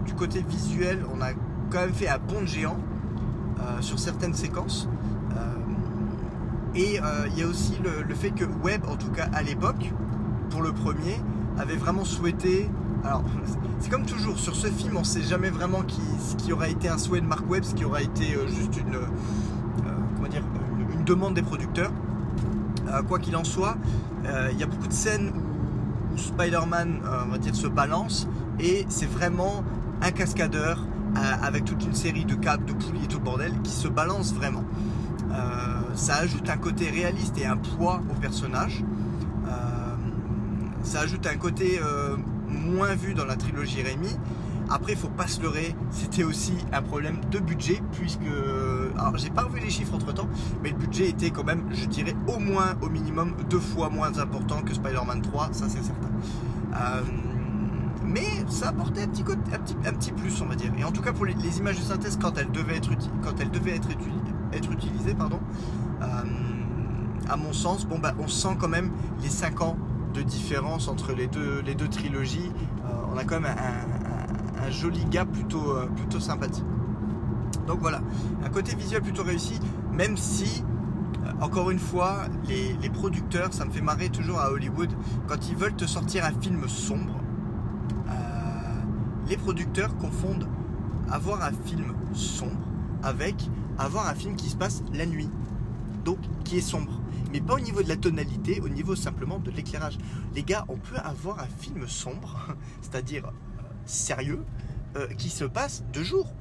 du 0.06 0.14
côté 0.14 0.44
visuel, 0.48 1.00
on 1.14 1.22
a 1.22 1.34
quand 1.70 1.80
même 1.80 1.94
fait 1.94 2.08
un 2.08 2.20
bond 2.20 2.46
géant 2.46 2.78
euh, 3.60 3.82
sur 3.82 4.00
certaines 4.00 4.34
séquences. 4.34 4.88
Euh, 5.32 5.40
et 6.76 7.00
euh, 7.00 7.28
il 7.32 7.40
y 7.40 7.44
a 7.44 7.48
aussi 7.48 7.78
le, 7.84 8.16
fait 8.16 8.32
que 8.32 8.46
Webb, 8.64 8.84
en 8.88 8.96
tout 8.96 9.12
cas 9.12 9.28
à 9.34 9.42
l'époque, 9.42 9.92
pour 10.50 10.62
le 10.62 10.72
premier, 10.72 11.20
avait 11.58 11.76
vraiment 11.76 12.04
souhaité. 12.04 12.70
Alors, 13.04 13.24
c'est 13.80 13.90
comme 13.90 14.06
toujours, 14.06 14.38
sur 14.38 14.56
ce 14.56 14.68
film, 14.68 14.98
on 14.98 15.02
ne 15.02 15.06
sait 15.06 15.22
jamais 15.22 15.50
vraiment 15.50 15.82
ce 15.88 16.36
qui 16.36 16.52
aura 16.52 16.68
été 16.68 16.90
un 16.90 16.98
souhait 16.98 17.22
de 17.22 17.26
Mark 17.26 17.50
Webb, 17.50 17.64
ce 17.64 17.74
qui 17.74 17.86
aura 17.86 18.02
été 18.02 18.36
juste 18.48 18.78
une, 18.78 18.98
comment 20.16 20.30
dire, 20.30 20.44
une, 20.80 21.04
demande 21.04 21.34
des 21.34 21.42
producteurs. 21.42 21.92
Quoi 23.02 23.20
qu'il 23.20 23.36
en 23.36 23.44
soit, 23.44 23.76
il 24.52 24.58
y 24.58 24.64
a 24.64 24.68
beaucoup 24.68 24.88
de 24.88 24.94
scènes 24.94 25.32
où, 26.14 26.18
Spider-Man, 26.18 27.02
on 27.26 27.32
va 27.32 27.38
dire, 27.38 27.56
se 27.56 27.68
balance, 27.68 28.28
et 28.60 28.86
c'est 28.90 29.10
vraiment 29.10 29.64
un 30.02 30.12
cascadeur 30.12 30.80
euh, 31.16 31.20
avec 31.44 31.66
toute 31.66 31.84
une 31.86 31.94
série 31.94 32.26
de 32.26 32.34
câbles, 32.34 32.66
de 32.66 32.74
poulies 32.74 33.04
et 33.04 33.08
tout 33.08 33.20
le 33.20 33.24
bordel 33.24 33.54
qui 33.64 33.72
se 33.72 33.88
balance 33.88 34.34
vraiment. 34.34 34.64
Euh, 35.32 35.36
ça 35.94 36.18
ajoute 36.18 36.50
un 36.50 36.58
côté 36.58 36.90
réaliste 36.90 37.38
et 37.38 37.46
un 37.46 37.58
poids 37.58 38.02
au 38.12 38.20
personnage. 38.20 38.84
Euh, 39.48 39.50
ça 40.84 41.02
ajoute 41.02 41.28
un 41.28 41.38
côté 41.38 41.80
moins 42.48 42.96
vu 42.96 43.14
dans 43.14 43.26
la 43.26 43.36
trilogie 43.36 43.82
Rémi. 43.82 44.18
Après, 44.74 44.94
il 44.94 44.98
faut 44.98 45.08
pas 45.08 45.28
se 45.28 45.40
leurrer, 45.40 45.76
c'était 45.92 46.24
aussi 46.24 46.54
un 46.72 46.82
problème 46.82 47.22
de 47.30 47.38
budget, 47.38 47.80
puisque. 47.92 48.22
Alors, 48.98 49.16
j'ai 49.18 49.30
pas 49.30 49.44
revu 49.44 49.60
les 49.60 49.70
chiffres 49.70 49.94
entre 49.94 50.12
temps, 50.16 50.28
mais 50.64 50.72
le 50.72 50.78
budget 50.78 51.10
était 51.10 51.30
quand 51.30 51.44
même, 51.44 51.70
je 51.72 51.86
dirais, 51.86 52.16
au 52.28 52.40
moins, 52.40 52.74
au 52.82 52.90
minimum, 52.90 53.36
deux 53.52 53.60
fois 53.60 53.92
moins 53.92 54.18
important 54.18 54.64
que 54.64 54.74
Spider-Man 54.74 55.22
3, 55.22 55.50
ça 55.52 55.70
c'est 55.70 55.84
certain. 55.84 56.10
Euh, 56.74 57.04
mais 58.04 58.26
ça 58.50 58.70
apportait 58.70 59.04
un 59.04 59.08
petit, 59.10 59.24
un, 59.86 59.94
petit, 59.94 60.12
plus, 60.12 60.42
on 60.42 60.48
va 60.48 60.56
dire. 60.56 60.72
Et 60.80 60.84
en 60.84 60.92
tout 60.92 61.04
cas, 61.04 61.14
pour 61.14 61.26
les, 61.26 61.36
images 61.60 61.78
de 61.78 61.84
synthèse, 61.84 62.18
quand 62.20 62.40
elles 62.40 62.52
devaient 62.52 62.78
être, 62.78 62.90
quand 63.22 63.40
elles 63.40 63.52
devaient 63.52 63.76
être 63.76 64.72
utilisées, 64.72 65.14
pardon, 65.14 65.40
euh, 66.02 66.06
à 67.30 67.38
mon 67.38 67.54
sens, 67.54 67.86
bon, 67.86 68.00
bah, 68.00 68.16
on 68.20 68.28
sent 68.28 68.58
quand 68.60 68.70
même 68.70 68.90
les 69.22 69.30
5 69.30 69.62
ans 69.62 69.78
de 70.14 70.22
différence 70.22 70.88
entre 70.88 71.14
les 71.14 71.28
deux, 71.28 71.62
les 71.66 71.76
deux 71.76 71.88
trilogies. 71.88 72.52
Euh, 72.86 72.90
on 73.14 73.18
a 73.18 73.24
quand 73.24 73.40
même 73.40 73.52
un, 73.52 74.03
joli 74.70 75.06
gap 75.06 75.32
plutôt, 75.32 75.72
euh, 75.72 75.88
plutôt 75.88 76.20
sympathique. 76.20 76.66
Donc 77.68 77.80
voilà, 77.80 78.02
un 78.44 78.50
côté 78.50 78.76
visuel 78.76 79.02
plutôt 79.02 79.24
réussi, 79.24 79.60
même 79.92 80.18
si, 80.18 80.64
encore 81.40 81.72
une 81.72 81.80
fois, 81.80 82.26
les, 82.48 82.74
les, 82.82 82.90
producteurs, 82.90 83.54
ça 83.54 83.64
me 83.64 83.72
fait 83.72 83.82
marrer 83.82 84.10
toujours 84.10 84.40
à 84.40 84.52
Hollywood, 84.52 84.90
quand 85.28 85.50
ils 85.50 85.56
veulent 85.56 85.76
te 85.76 85.86
sortir 85.86 86.26
un 86.26 86.34
film 86.42 86.68
sombre, 86.68 87.24
les 89.28 89.38
producteurs 89.38 89.96
confondent 89.98 90.48
avoir 91.10 91.44
un 91.44 91.52
film 91.66 91.94
sombre 92.14 92.68
avec 93.04 93.36
avoir 93.78 94.08
un 94.08 94.16
film 94.16 94.36
qui 94.36 94.50
se 94.50 94.56
passe 94.56 94.84
la 94.94 95.06
nuit, 95.06 95.30
donc 96.06 96.20
qui 96.44 96.58
est 96.58 96.62
sombre. 96.62 97.02
Mais 97.32 97.42
pas 97.42 97.56
au 97.56 97.60
niveau 97.60 97.82
de 97.82 97.90
la 97.90 97.96
tonalité, 97.96 98.62
au 98.62 98.70
niveau 98.70 98.96
simplement 98.96 99.40
de 99.40 99.50
l'éclairage. 99.50 99.98
Les 100.36 100.44
gars, 100.44 100.66
on 100.68 100.78
peut 100.78 100.98
avoir 100.98 101.40
un 101.40 101.48
film 101.48 101.88
sombre, 101.88 102.56
c'est-à-dire 102.82 103.26
euh, 103.26 103.32
sérieux, 103.86 104.44
euh, 104.96 105.08
qui 105.18 105.30
se 105.30 105.44
passe 105.44 105.84
de 105.92 106.04
jour. 106.04 106.32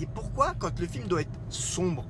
Et 0.00 0.06
pourquoi, 0.06 0.54
quand 0.58 0.80
le 0.80 0.86
film 0.86 1.06
doit 1.06 1.20
être 1.20 1.38
sombre, 1.50 2.06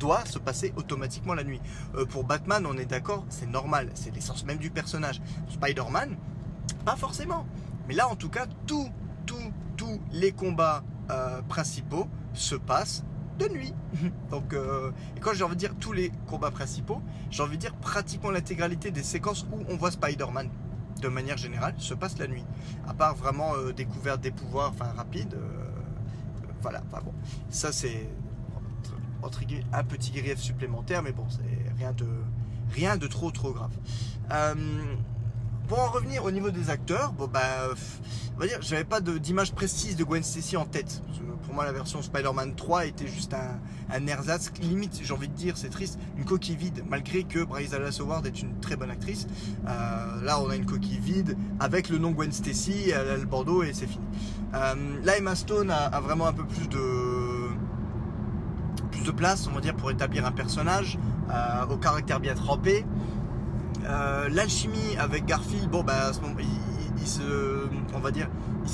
doit 0.00 0.24
se 0.24 0.40
passer 0.40 0.72
automatiquement 0.76 1.34
la 1.34 1.44
nuit 1.44 1.60
euh, 1.94 2.04
Pour 2.04 2.24
Batman, 2.24 2.66
on 2.66 2.76
est 2.76 2.84
d'accord, 2.84 3.24
c'est 3.28 3.46
normal, 3.46 3.90
c'est 3.94 4.12
l'essence 4.12 4.44
même 4.44 4.58
du 4.58 4.70
personnage. 4.70 5.20
Spider-Man, 5.50 6.16
pas 6.84 6.96
forcément. 6.96 7.46
Mais 7.86 7.94
là, 7.94 8.08
en 8.08 8.16
tout 8.16 8.28
cas, 8.28 8.46
tout 8.66 8.90
tous 9.76 10.00
les 10.12 10.30
combats 10.32 10.84
euh, 11.10 11.42
principaux 11.42 12.06
se 12.32 12.54
passent 12.54 13.04
de 13.38 13.48
nuit. 13.48 13.74
Donc, 14.30 14.54
et 15.16 15.20
quand 15.20 15.32
j'ai 15.32 15.44
envie 15.44 15.54
de 15.54 15.60
dire 15.60 15.74
tous 15.78 15.92
les 15.92 16.10
combats 16.26 16.50
principaux, 16.50 17.00
j'ai 17.30 17.42
envie 17.42 17.56
de 17.56 17.60
dire 17.60 17.74
pratiquement 17.74 18.30
l'intégralité 18.30 18.90
des 18.90 19.02
séquences 19.02 19.46
où 19.52 19.64
on 19.68 19.76
voit 19.76 19.90
Spider-Man, 19.90 20.48
de 21.00 21.08
manière 21.08 21.36
générale, 21.36 21.74
se 21.78 21.94
passe 21.94 22.18
la 22.18 22.26
nuit. 22.26 22.44
À 22.86 22.94
part 22.94 23.14
vraiment 23.14 23.54
euh, 23.54 23.72
découverte 23.72 24.20
des 24.20 24.30
pouvoirs, 24.30 24.70
enfin 24.70 24.92
rapide. 24.96 25.36
voilà, 26.62 26.82
enfin 26.86 27.02
bon, 27.04 27.12
ça 27.50 27.72
c'est 27.72 28.08
un 29.72 29.84
petit 29.84 30.10
grief 30.10 30.38
supplémentaire, 30.38 31.02
mais 31.02 31.12
bon, 31.12 31.26
c'est 31.28 31.76
rien 31.76 31.92
de 31.92 32.06
rien 32.72 32.96
de 32.96 33.06
trop 33.06 33.30
trop 33.30 33.52
grave. 33.52 33.72
Pour 35.68 35.80
en 35.80 35.88
revenir 35.88 36.24
au 36.24 36.30
niveau 36.30 36.50
des 36.50 36.68
acteurs, 36.68 37.12
bon 37.12 37.26
bah, 37.26 37.40
on 38.36 38.40
va 38.40 38.46
dire, 38.46 38.58
j'avais 38.60 38.84
pas 38.84 39.00
d'image 39.00 39.54
précise 39.54 39.96
de 39.96 40.04
Gwen 40.04 40.22
Stacy 40.22 40.58
en 40.58 40.66
tête. 40.66 41.02
Pour 41.44 41.54
moi, 41.54 41.64
la 41.64 41.72
version 41.72 42.02
Spider-Man 42.02 42.54
3 42.54 42.86
était 42.86 43.06
juste 43.06 43.34
un, 43.34 44.06
ersatz, 44.06 44.52
limite, 44.60 45.00
j'ai 45.02 45.14
envie 45.14 45.28
de 45.28 45.34
dire, 45.34 45.56
c'est 45.56 45.70
triste, 45.70 45.98
une 46.18 46.24
coquille 46.24 46.56
vide, 46.56 46.84
malgré 46.88 47.24
que 47.24 47.42
Bryce 47.44 47.70
Dallas 47.70 47.98
Howard 48.00 48.26
est 48.26 48.42
une 48.42 48.60
très 48.60 48.76
bonne 48.76 48.90
actrice. 48.90 49.26
Euh, 49.66 50.22
là, 50.22 50.38
on 50.40 50.50
a 50.50 50.56
une 50.56 50.66
coquille 50.66 50.98
vide 50.98 51.36
avec 51.60 51.88
le 51.88 51.96
nom 51.96 52.10
Gwen 52.10 52.32
Stacy, 52.32 52.90
elle 52.90 53.08
a 53.08 53.16
le 53.16 53.24
Bordeaux 53.24 53.62
et 53.62 53.72
c'est 53.72 53.86
fini. 53.86 54.04
Euh, 54.54 54.74
là, 55.02 55.16
Emma 55.16 55.34
Stone 55.34 55.70
a, 55.70 55.98
vraiment 56.00 56.26
un 56.26 56.32
peu 56.34 56.44
plus 56.44 56.68
de 56.68 57.48
plus 58.90 59.04
de 59.04 59.10
place, 59.12 59.46
on 59.46 59.54
va 59.54 59.60
dire, 59.60 59.74
pour 59.74 59.90
établir 59.90 60.26
un 60.26 60.32
personnage 60.32 60.98
euh, 61.30 61.66
au 61.70 61.78
caractère 61.78 62.20
bien 62.20 62.34
trempé. 62.34 62.84
Euh, 63.86 64.28
l'alchimie 64.30 64.96
avec 64.98 65.26
Garfield, 65.26 65.68
bon 65.68 65.82
bah 65.82 66.06
à 66.08 66.12
ce 66.12 66.20
moment, 66.20 66.34
ils, 67.00 67.06
se, 67.06 67.22
on 67.94 67.98
va 67.98 68.10
dire, 68.10 68.28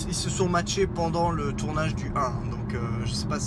ils, 0.09 0.15
se 0.15 0.31
sont 0.31 0.49
matchés 0.49 0.87
pendant 0.87 1.31
le 1.31 1.53
tournage 1.53 1.95
du 1.95 2.13
1. 2.15 2.51
Donc 2.51 2.75
euh, 2.75 2.79
je 3.05 3.13
sais 3.13 3.27
pas, 3.27 3.39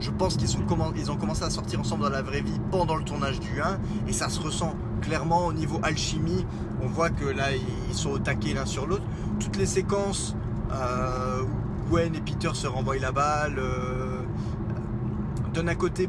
je 0.00 0.10
pense 0.10 0.36
qu'ils 0.36 0.48
ils 0.96 1.10
ont 1.10 1.16
commencé 1.16 1.44
à 1.44 1.50
sortir 1.50 1.80
ensemble 1.80 2.02
dans 2.02 2.10
la 2.10 2.22
vraie 2.22 2.40
vie 2.40 2.60
pendant 2.70 2.96
le 2.96 3.04
tournage 3.04 3.38
du 3.38 3.60
1 3.60 3.78
et 4.08 4.12
ça 4.12 4.28
se 4.28 4.40
ressent 4.40 4.74
clairement 5.00 5.46
au 5.46 5.52
niveau 5.52 5.78
alchimie. 5.82 6.44
On 6.82 6.88
voit 6.88 7.10
que 7.10 7.24
là 7.24 7.54
ils 7.88 7.94
sont 7.94 8.10
au 8.10 8.18
taquet 8.18 8.54
l'un 8.54 8.66
sur 8.66 8.86
l'autre. 8.86 9.04
Toutes 9.38 9.56
les 9.56 9.66
séquences 9.66 10.34
euh, 10.72 11.42
où 11.42 11.90
Gwen 11.90 12.14
et 12.16 12.20
Peter 12.20 12.50
se 12.54 12.66
renvoient 12.66 12.98
la 12.98 13.12
balle 13.12 13.58
donnent 15.56 15.68
un 15.68 15.74
côté 15.74 16.08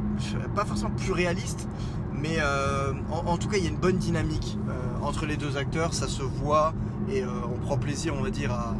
pas 0.55 0.65
forcément 0.65 0.91
plus 0.91 1.11
réaliste, 1.11 1.67
mais 2.13 2.37
en, 3.11 3.37
tout 3.37 3.47
cas 3.47 3.57
il 3.57 3.63
y 3.63 3.67
a 3.67 3.69
une 3.69 3.77
bonne 3.77 3.97
dynamique 3.97 4.57
entre 5.01 5.25
les 5.25 5.37
deux 5.37 5.57
acteurs, 5.57 5.93
ça 5.93 6.07
se 6.07 6.21
voit 6.21 6.73
et 7.09 7.23
euh, 7.23 7.27
on 7.53 7.57
prend 7.59 7.77
plaisir, 7.77 8.13
on 8.17 8.23
va 8.23 8.29
dire, 8.29 8.51
à, 8.51 8.75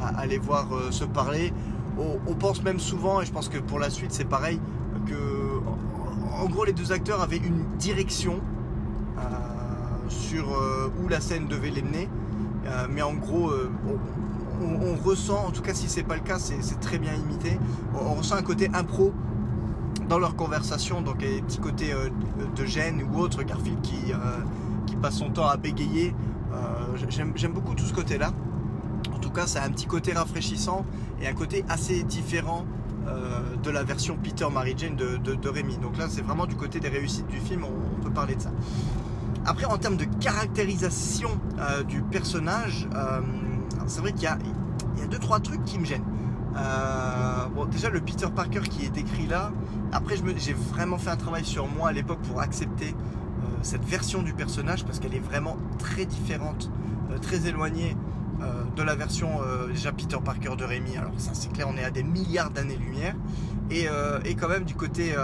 à, 0.00 0.26
les 0.26 0.38
voir 0.38 0.68
euh, 0.74 0.90
se 0.90 1.04
parler. 1.04 1.52
On, 1.98 2.34
pense 2.34 2.62
même 2.62 2.78
souvent, 2.78 3.22
et 3.22 3.26
je 3.26 3.32
pense 3.32 3.48
que 3.48 3.56
pour 3.56 3.78
la 3.78 3.88
suite 3.88 4.12
c'est 4.12 4.26
pareil, 4.26 4.60
que 5.06 5.14
en, 6.38 6.44
gros 6.44 6.66
les 6.66 6.74
deux 6.74 6.92
acteurs 6.92 7.22
avaient 7.22 7.38
une 7.38 7.64
direction 7.78 8.40
euh, 9.18 9.22
sur 10.08 10.46
où 11.02 11.08
la 11.08 11.22
scène 11.22 11.46
devait 11.46 11.70
les 11.70 11.80
mener, 11.80 12.10
mais 12.90 13.00
en 13.00 13.14
gros 13.14 13.50
on, 14.60 14.94
ressent, 15.02 15.46
en 15.46 15.52
tout 15.52 15.62
cas 15.62 15.72
si 15.72 15.88
c'est 15.88 16.02
pas 16.02 16.16
le 16.16 16.20
cas, 16.20 16.38
c'est 16.38 16.80
très 16.80 16.98
bien 16.98 17.14
imité, 17.14 17.58
on, 17.94 18.12
ressent 18.12 18.34
un 18.34 18.42
côté 18.42 18.68
impro 18.74 19.14
dans 20.08 20.18
leur 20.18 20.36
conversation, 20.36 21.00
donc 21.00 21.18
des 21.18 21.42
petits 21.42 21.58
côtés 21.58 21.92
de 22.54 22.64
gêne 22.64 23.02
ou 23.12 23.18
autre, 23.18 23.42
Garfield 23.42 23.80
qui 23.82 24.12
qui 24.86 24.96
passe 24.96 25.16
son 25.18 25.30
temps 25.30 25.46
à 25.46 25.56
bégayer. 25.56 26.14
Euh, 26.52 26.96
j'aime 27.08 27.52
beaucoup 27.52 27.74
tout 27.74 27.84
ce 27.84 27.92
côté-là. 27.92 28.32
En 29.14 29.18
tout 29.18 29.30
cas, 29.30 29.46
ça 29.46 29.62
a 29.62 29.66
un 29.66 29.70
petit 29.70 29.86
côté 29.86 30.12
rafraîchissant 30.12 30.86
et 31.20 31.26
un 31.26 31.34
côté 31.34 31.64
assez 31.68 32.02
différent 32.02 32.64
euh, 33.06 33.40
de 33.62 33.70
la 33.70 33.84
version 33.84 34.16
Peter 34.22 34.46
Mary 34.50 34.74
Jane 34.76 34.96
de, 34.96 35.48
Rémi. 35.48 35.76
Donc 35.78 35.98
là, 35.98 36.06
c'est 36.08 36.22
vraiment 36.22 36.46
du 36.46 36.56
côté 36.56 36.80
des 36.80 36.88
réussites 36.88 37.26
du 37.26 37.38
film, 37.38 37.64
on, 37.64 38.02
peut 38.02 38.10
parler 38.10 38.36
de 38.36 38.42
ça. 38.42 38.52
Après, 39.44 39.66
en 39.66 39.78
termes 39.78 39.96
de 39.96 40.04
caractérisation 40.04 41.28
euh, 41.58 41.82
du 41.82 42.02
personnage, 42.02 42.88
c'est 43.86 44.00
vrai 44.00 44.12
qu'il 44.12 44.24
y 44.24 44.26
a, 44.26 44.38
il 44.96 45.00
y 45.02 45.04
a 45.04 45.06
deux 45.06 45.18
trois 45.18 45.40
trucs 45.40 45.64
qui 45.64 45.78
me 45.78 45.84
gênent. 45.84 46.04
Bon, 47.54 47.66
déjà 47.66 47.90
le 47.90 48.00
Peter 48.00 48.28
Parker 48.34 48.60
qui 48.60 48.86
est 48.86 48.90
décrit 48.90 49.26
là. 49.26 49.52
Après, 49.92 50.16
j'ai 50.36 50.52
vraiment 50.52 50.98
fait 50.98 51.10
un 51.10 51.16
travail 51.16 51.44
sur 51.44 51.66
moi 51.68 51.90
à 51.90 51.92
l'époque 51.92 52.20
pour 52.22 52.40
accepter 52.40 52.94
cette 53.62 53.84
version 53.84 54.22
du 54.22 54.32
personnage 54.32 54.84
parce 54.84 55.00
qu'elle 55.00 55.14
est 55.14 55.20
vraiment 55.20 55.56
très 55.78 56.06
différente, 56.06 56.70
euh, 57.10 57.18
très 57.18 57.46
éloignée 57.48 57.96
euh, 58.40 58.62
de 58.76 58.82
la 58.82 58.94
version 58.94 59.40
euh, 59.42 59.68
déjà 59.68 59.92
Peter 59.92 60.18
Parker 60.24 60.56
de 60.56 60.64
Rémi. 60.64 60.96
Alors 60.96 61.12
ça 61.18 61.30
c'est 61.34 61.52
clair, 61.52 61.66
on 61.68 61.76
est 61.76 61.84
à 61.84 61.90
des 61.90 62.02
milliards 62.02 62.50
d'années-lumière. 62.50 63.16
Et, 63.70 63.88
quand 64.36 64.48
même 64.48 64.62
du 64.62 64.76
côté, 64.76 65.16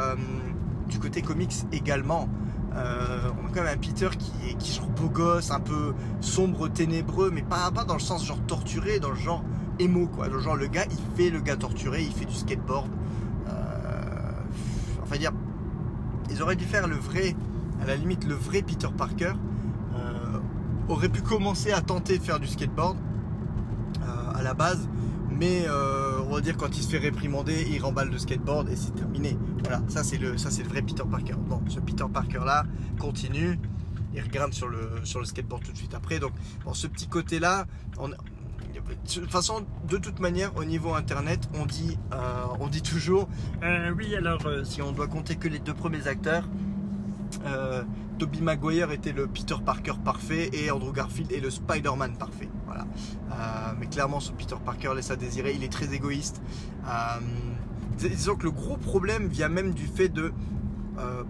du 0.89 0.99
côté 0.99 1.23
comics 1.23 1.55
également. 1.71 2.29
on 2.75 2.77
a 2.77 3.51
quand 3.55 3.63
même 3.63 3.75
un 3.75 3.77
Peter 3.77 4.09
qui 4.19 4.33
est, 4.49 4.75
genre 4.75 4.89
beau 4.89 5.09
gosse, 5.09 5.53
un 5.53 5.61
peu 5.61 5.95
sombre, 6.21 6.67
ténébreux, 6.67 7.31
mais 7.33 7.43
pas, 7.43 7.71
pas 7.71 7.85
dans 7.85 7.95
le 7.95 8.01
sens 8.01 8.27
genre 8.27 8.41
torturé, 8.49 8.99
dans 8.99 9.11
le 9.11 9.17
genre 9.17 9.45
émo 9.79 10.07
quoi. 10.07 10.29
Genre 10.41 10.57
le 10.57 10.67
gars 10.67 10.87
il 10.91 11.17
fait 11.17 11.31
le 11.31 11.41
gars 11.41 11.57
torturé, 11.57 12.03
il 12.03 12.13
fait 12.13 12.25
du 12.25 12.35
skateboard. 12.35 12.89
enfin 15.03 15.17
dire, 15.19 15.33
ils 16.31 16.43
auraient 16.43 16.57
dû 16.57 16.65
faire 16.65 16.89
le 16.89 16.97
vrai 16.97 17.35
à 17.83 17.87
la 17.87 17.97
limite, 17.97 18.25
le 18.25 18.35
vrai 18.35 18.63
Peter 18.63 18.89
Parker 18.97 19.33
euh, 19.97 20.39
aurait 20.89 21.09
pu 21.09 21.21
commencer 21.21 21.73
à 21.73 21.81
tenter 21.81 22.19
de 22.19 22.23
faire 22.23 22.39
du 22.39 22.47
skateboard 22.47 22.97
euh, 24.01 24.33
à 24.35 24.43
la 24.43 24.55
base, 24.55 24.89
mais 25.31 25.65
euh, 25.67 26.21
on 26.29 26.35
va 26.35 26.41
dire 26.41 26.57
quand 26.57 26.77
il 26.77 26.83
se 26.83 26.89
fait 26.89 26.99
réprimander, 26.99 27.67
il 27.71 27.83
remballe 27.83 28.11
le 28.11 28.19
skateboard 28.19 28.69
et 28.69 28.77
c'est 28.77 28.95
terminé. 28.95 29.37
Voilà, 29.65 29.83
ça 29.89 30.05
c'est 30.05 30.19
le, 30.19 30.39
ça 30.39 30.51
c'est 30.51 30.63
le 30.63 30.69
vrai 30.69 30.83
Peter 30.83 31.03
Parker. 31.11 31.35
Bon, 31.49 31.61
ce 31.69 31.81
Peter 31.81 32.05
Parker 32.13 32.43
là 32.47 32.65
continue, 33.01 33.59
il 34.15 34.21
regarde 34.23 34.53
sur 34.53 34.69
le, 34.69 35.01
sur 35.03 35.19
le 35.19 35.25
skateboard 35.25 35.65
tout 35.65 35.73
de 35.73 35.77
suite 35.77 35.95
après. 35.95 36.21
Donc, 36.21 36.33
bon, 36.65 36.75
ce 36.75 36.87
petit 36.87 37.09
côté 37.09 37.41
là, 37.41 37.67
de 38.81 39.21
toute 39.21 39.31
façon, 39.31 39.65
manière, 40.21 40.57
au 40.57 40.65
niveau 40.65 40.95
internet, 40.95 41.49
on 41.55 41.67
dit, 41.67 41.99
dit 42.71 42.83
toujours, 42.83 43.29
oui, 43.97 44.15
alors 44.15 44.43
si 44.65 44.83
on 44.83 44.93
doit 44.93 45.09
compter 45.09 45.37
que 45.37 45.49
les 45.49 45.59
deux 45.59 45.75
premiers 45.75 46.07
acteurs, 46.07 46.49
euh, 47.47 47.83
Toby 48.19 48.41
Maguire 48.43 48.91
était 48.93 49.13
le 49.13 49.27
Peter 49.27 49.57
Parker 49.65 49.95
parfait 50.05 50.51
et 50.53 50.71
Andrew 50.71 50.93
Garfield 50.93 51.33
est 51.33 51.41
le 51.41 51.51
Spider-Man 51.51 52.17
parfait. 52.17 52.49
Voilà. 52.67 52.87
Euh, 53.31 53.73
mais 53.79 53.87
clairement, 53.87 54.21
ce 54.21 54.33
Peter 54.33 54.57
Parker 54.65 54.93
laisse 54.95 55.11
à 55.11 55.17
désirer. 55.17 55.55
Il 55.55 55.65
est 55.65 55.73
très 55.73 55.93
égoïste. 55.93 56.43
Euh, 56.87 56.91
disons 57.99 58.37
que 58.37 58.45
le 58.45 58.51
gros 58.51 58.77
problème 58.77 59.29
vient 59.29 59.49
même 59.49 59.73
du 59.73 59.87
fait 59.87 60.09
de 60.09 60.33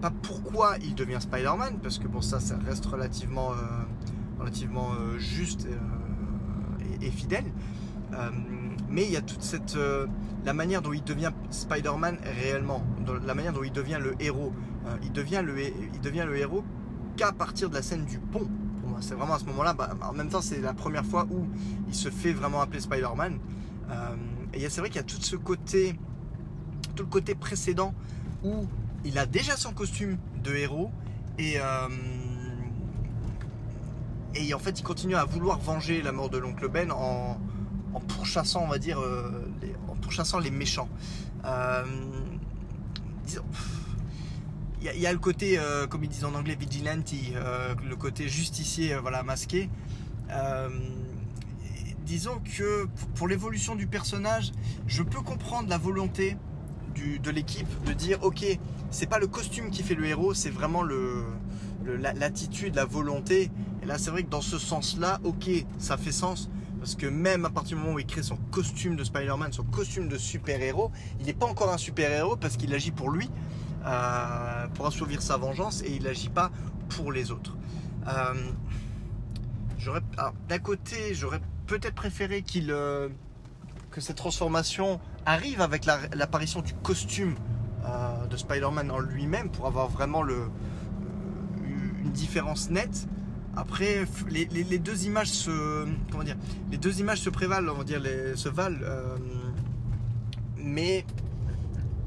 pas 0.01 0.11
pourquoi 0.21 0.75
il 0.83 0.93
devient 0.93 1.17
Spider-Man, 1.19 1.79
parce 1.81 1.97
que 1.97 2.07
bon, 2.07 2.21
ça, 2.21 2.39
ça 2.39 2.57
reste 2.63 2.85
relativement 2.85 3.53
juste 5.17 5.67
fidèle. 7.11 7.45
mais 8.89 9.05
il 9.05 9.11
y 9.11 9.17
a 9.17 9.21
toute 9.21 9.41
cette 9.41 9.77
la 10.45 10.53
manière 10.53 10.81
dont 10.81 10.93
il 10.93 11.03
devient 11.03 11.31
Spider-Man 11.49 12.17
réellement, 12.41 12.83
la 13.25 13.33
manière 13.33 13.53
dont 13.53 13.63
il 13.63 13.71
devient 13.71 13.99
le 14.01 14.15
héros. 14.19 14.53
il 15.01 15.11
devient 15.11 15.41
le 15.43 15.59
il 15.59 16.01
devient 16.01 16.25
le 16.27 16.37
héros 16.37 16.63
qu'à 17.15 17.31
partir 17.31 17.69
de 17.69 17.75
la 17.75 17.81
scène 17.81 18.05
du 18.05 18.19
pont. 18.19 18.47
Pour 18.81 18.89
moi, 18.89 18.99
c'est 19.01 19.15
vraiment 19.15 19.35
à 19.35 19.39
ce 19.39 19.45
moment-là. 19.45 19.73
Bah, 19.73 19.95
en 20.01 20.13
même 20.13 20.29
temps, 20.29 20.41
c'est 20.41 20.59
la 20.59 20.73
première 20.73 21.05
fois 21.05 21.25
où 21.31 21.47
il 21.87 21.95
se 21.95 22.09
fait 22.09 22.33
vraiment 22.33 22.61
appeler 22.61 22.81
Spider-Man. 22.81 23.39
et 24.53 24.69
c'est 24.69 24.81
vrai 24.81 24.89
qu'il 24.89 24.97
y 24.97 24.99
a 24.99 25.03
tout 25.03 25.21
ce 25.21 25.35
côté, 25.35 25.97
tout 26.95 27.03
le 27.03 27.09
côté 27.09 27.35
précédent 27.35 27.93
où 28.43 28.67
il 29.05 29.17
a 29.17 29.25
déjà 29.25 29.55
son 29.57 29.73
costume 29.73 30.17
de 30.43 30.53
héros 30.53 30.91
et 31.37 31.57
et 34.35 34.53
en 34.53 34.59
fait, 34.59 34.79
il 34.79 34.83
continue 34.83 35.15
à 35.15 35.25
vouloir 35.25 35.59
venger 35.59 36.01
la 36.01 36.11
mort 36.11 36.29
de 36.29 36.37
l'oncle 36.37 36.67
Ben 36.67 36.91
en, 36.91 37.37
pourchassant, 38.07 38.63
on 38.63 38.67
va 38.67 38.79
dire, 38.79 38.99
euh, 38.99 39.31
les, 39.61 39.73
en 39.87 39.95
pourchassant 39.95 40.39
les 40.39 40.51
méchants. 40.51 40.89
Euh, 41.45 41.83
il 44.81 44.99
y, 44.99 45.07
a 45.07 45.13
le 45.13 45.19
côté, 45.19 45.57
euh, 45.57 45.87
comme 45.87 46.03
ils 46.03 46.09
disent 46.09 46.25
en 46.25 46.35
anglais, 46.35 46.55
vigilante, 46.59 47.13
le 47.87 47.95
côté 47.95 48.27
justicier, 48.27 48.95
voilà, 48.97 49.23
masqué. 49.23 49.69
disons 52.05 52.41
que 52.57 52.87
pour 53.15 53.29
l'évolution 53.29 53.75
du 53.75 53.87
personnage, 53.87 54.51
je 54.87 55.03
peux 55.03 55.21
comprendre 55.21 55.69
la 55.69 55.77
volonté 55.77 56.35
de 56.95 57.31
l'équipe 57.31 57.67
de 57.85 57.93
dire, 57.93 58.21
ok, 58.23 58.45
c'est 58.91 59.07
pas 59.07 59.19
le 59.19 59.27
costume 59.27 59.71
qui 59.71 59.83
fait 59.83 59.95
le 59.95 60.05
héros, 60.05 60.33
c'est 60.33 60.49
vraiment 60.49 60.83
l'attitude, 61.85 62.75
la 62.75 62.85
volonté. 62.85 63.51
Et 63.83 63.85
là, 63.85 63.97
c'est 63.97 64.11
vrai 64.11 64.23
que 64.23 64.29
dans 64.29 64.39
ce 64.39 64.57
sens-là, 64.57 65.19
ok, 65.25 65.49
ça 65.77 65.97
fait 65.97 66.13
sens. 66.13 66.49
Parce 66.79 66.95
que 66.95 67.05
même 67.05 67.43
à 67.43 67.49
partir 67.49 67.75
du 67.75 67.83
moment 67.83 67.95
où 67.95 67.99
il 67.99 68.05
crée 68.05 68.23
son 68.23 68.37
costume 68.49 68.95
de 68.95 69.03
Spider-Man, 69.03 69.51
son 69.51 69.63
costume 69.63 70.07
de 70.07 70.17
super-héros, 70.17 70.89
il 71.19 71.25
n'est 71.25 71.33
pas 71.33 71.47
encore 71.47 71.71
un 71.71 71.77
super-héros 71.77 72.37
parce 72.37 72.55
qu'il 72.55 72.73
agit 72.73 72.91
pour 72.91 73.09
lui, 73.09 73.29
euh, 73.85 74.67
pour 74.73 74.87
assouvir 74.87 75.21
sa 75.21 75.35
vengeance, 75.35 75.81
et 75.81 75.93
il 75.93 76.03
n'agit 76.03 76.29
pas 76.29 76.49
pour 76.87 77.11
les 77.11 77.31
autres. 77.31 77.57
Euh, 78.07 78.33
d'un 80.47 80.59
côté, 80.59 81.13
j'aurais 81.13 81.41
peut-être 81.67 81.95
préféré 81.95 82.41
qu'il, 82.41 82.71
euh, 82.71 83.09
que 83.91 83.99
cette 83.99 84.15
transformation 84.15 85.01
arrive 85.25 85.59
avec 85.59 85.85
l'apparition 85.85 86.61
du 86.61 86.73
costume 86.73 87.35
de 88.29 88.37
Spider-Man 88.37 88.91
en 88.91 88.99
lui-même 88.99 89.49
pour 89.49 89.67
avoir 89.67 89.89
vraiment 89.89 90.23
une 90.23 92.11
différence 92.13 92.69
nette. 92.69 93.07
Après, 93.55 94.05
les, 94.29 94.79
deux 94.79 95.05
images 95.05 95.29
se, 95.29 95.85
prévalent. 97.29 97.75
Euh, 98.83 99.17
mais 100.57 101.05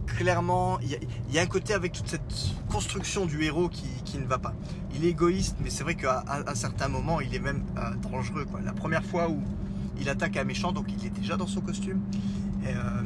clairement, 0.06 0.78
il 0.80 0.98
y, 1.34 1.38
a 1.38 1.42
un 1.42 1.46
côté 1.46 1.74
avec 1.74 1.92
toute 1.92 2.08
cette 2.08 2.54
construction 2.70 3.26
du 3.26 3.42
héros 3.44 3.68
qui, 3.68 4.18
ne 4.18 4.24
va 4.24 4.38
pas. 4.38 4.54
Il 4.94 5.04
est 5.04 5.10
égoïste, 5.10 5.56
mais 5.62 5.70
c'est 5.70 5.82
vrai 5.84 5.94
qu'à 5.94 6.24
un 6.28 6.54
certain 6.54 6.88
moment, 6.88 7.20
il 7.20 7.34
est 7.34 7.40
même 7.40 7.62
euh, 7.76 7.94
dangereux. 8.10 8.46
La 8.64 8.72
première 8.72 9.04
fois 9.04 9.28
où 9.28 9.40
il 10.00 10.08
attaque 10.08 10.36
un 10.36 10.44
méchant, 10.44 10.72
donc 10.72 10.86
il 10.88 11.06
est 11.06 11.10
déjà 11.10 11.36
dans 11.36 11.46
son 11.46 11.60
costume. 11.60 12.00
Euh, 12.66 13.02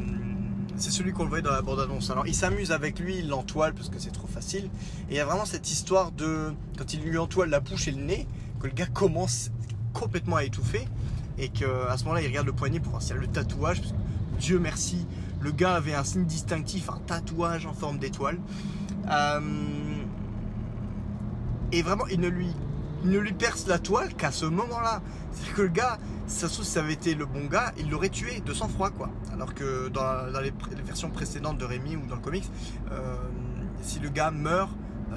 c'est 0.81 0.91
celui 0.91 1.13
qu'on 1.13 1.25
le 1.25 1.29
voyait 1.29 1.43
dans 1.43 1.53
la 1.53 1.63
bande-annonce. 1.63 2.11
Alors 2.11 2.27
il 2.27 2.35
s'amuse 2.35 2.73
avec 2.73 2.99
lui, 2.99 3.19
il 3.19 3.29
l'entoile 3.29 3.75
parce 3.75 3.89
que 3.89 3.99
c'est 3.99 4.11
trop 4.11 4.27
facile. 4.27 4.65
Et 5.09 5.15
il 5.15 5.17
y 5.17 5.21
a 5.21 5.25
vraiment 5.25 5.45
cette 5.45 5.71
histoire 5.71 6.13
de 6.13 6.53
quand 6.79 6.95
il 6.95 7.03
lui 7.03 7.19
entoile 7.19 7.51
la 7.51 7.61
bouche 7.61 7.89
et 7.89 7.93
le 7.93 8.03
nez, 8.03 8.27
que 8.61 8.67
le 8.67 8.73
gars 8.73 8.87
commence 8.87 9.51
complètement 9.93 10.37
à 10.37 10.45
étouffer 10.45 10.87
et 11.39 11.49
qu'à 11.49 11.97
ce 11.97 12.05
moment-là 12.05 12.23
il 12.23 12.29
regarde 12.29 12.47
le 12.47 12.53
poignet 12.53 12.81
pour 12.81 12.91
voir 12.91 13.03
s'il 13.03 13.15
y 13.15 13.19
a 13.19 13.21
le 13.21 13.27
tatouage. 13.27 13.81
Parce 13.81 13.93
que, 13.93 13.99
Dieu 14.41 14.59
merci, 14.59 15.07
le 15.41 15.51
gars 15.51 15.75
avait 15.75 15.95
un 15.95 16.05
signe 16.05 16.25
distinctif, 16.25 16.89
un 16.89 17.01
tatouage 17.07 17.67
en 17.67 17.75
forme 17.75 17.99
d'étoile. 17.99 18.39
Euh, 19.11 19.41
et 21.73 21.83
vraiment, 21.83 22.07
il 22.09 22.21
ne 22.21 22.29
lui, 22.29 22.49
il 23.03 23.11
ne 23.11 23.19
lui 23.19 23.33
perce 23.33 23.67
la 23.67 23.79
toile 23.79 24.15
qu'à 24.15 24.31
ce 24.31 24.47
moment-là. 24.47 25.03
C'est 25.33 25.53
que 25.55 25.63
le 25.63 25.69
gars, 25.69 25.99
ça 26.27 26.49
se 26.49 26.63
ça 26.63 26.81
avait 26.81 26.93
été 26.93 27.15
le 27.15 27.27
bon 27.27 27.47
gars, 27.47 27.73
il 27.79 27.91
l'aurait 27.91 28.09
tué 28.09 28.41
de 28.41 28.53
sang-froid, 28.53 28.91
quoi. 28.91 29.11
Alors 29.33 29.55
que 29.55 29.89
dans, 29.89 30.27
les, 30.41 30.53
versions 30.85 31.11
précédentes 31.11 31.59
de 31.59 31.65
Rémi 31.65 31.97
ou 31.97 32.07
dans 32.07 32.17
le 32.17 32.21
comics, 32.21 32.49
euh, 32.93 33.17
si 33.83 33.99
le 34.01 34.09
gars 34.09 34.31
meurt, 34.31 34.71
euh, 35.13 35.17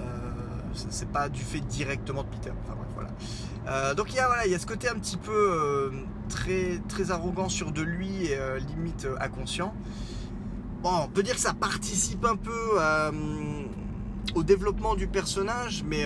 c'est 0.90 1.10
pas 1.10 1.30
du 1.30 1.42
fait 1.42 1.60
directement 1.60 2.24
de 2.24 2.30
Peter. 2.30 2.52
Enfin 2.64 2.76
bref, 2.76 2.88
voilà. 2.96 3.10
Euh, 3.68 3.94
donc 3.94 4.12
il 4.12 4.16
y, 4.16 4.20
a, 4.20 4.28
voilà, 4.28 4.46
il 4.46 4.52
y 4.52 4.56
a 4.56 4.60
ce 4.60 4.66
côté 4.66 4.90
un 4.90 4.96
petit 4.96 5.18
peu 5.18 5.92
très, 6.30 6.82
très 6.88 7.12
arrogant 7.12 7.50
sur 7.50 7.72
de 7.72 7.82
lui 7.82 8.26
et 8.26 8.38
limite 8.68 9.08
inconscient. 9.20 9.74
Bon, 10.82 10.92
on 11.04 11.08
peut 11.08 11.24
dire 11.24 11.36
que 11.36 11.42
ça 11.42 11.54
participe 11.54 12.26
un 12.26 12.36
peu 12.36 12.78
au 14.36 14.44
développement 14.44 14.96
du 14.96 15.08
personnage, 15.08 15.84
mais 15.84 16.06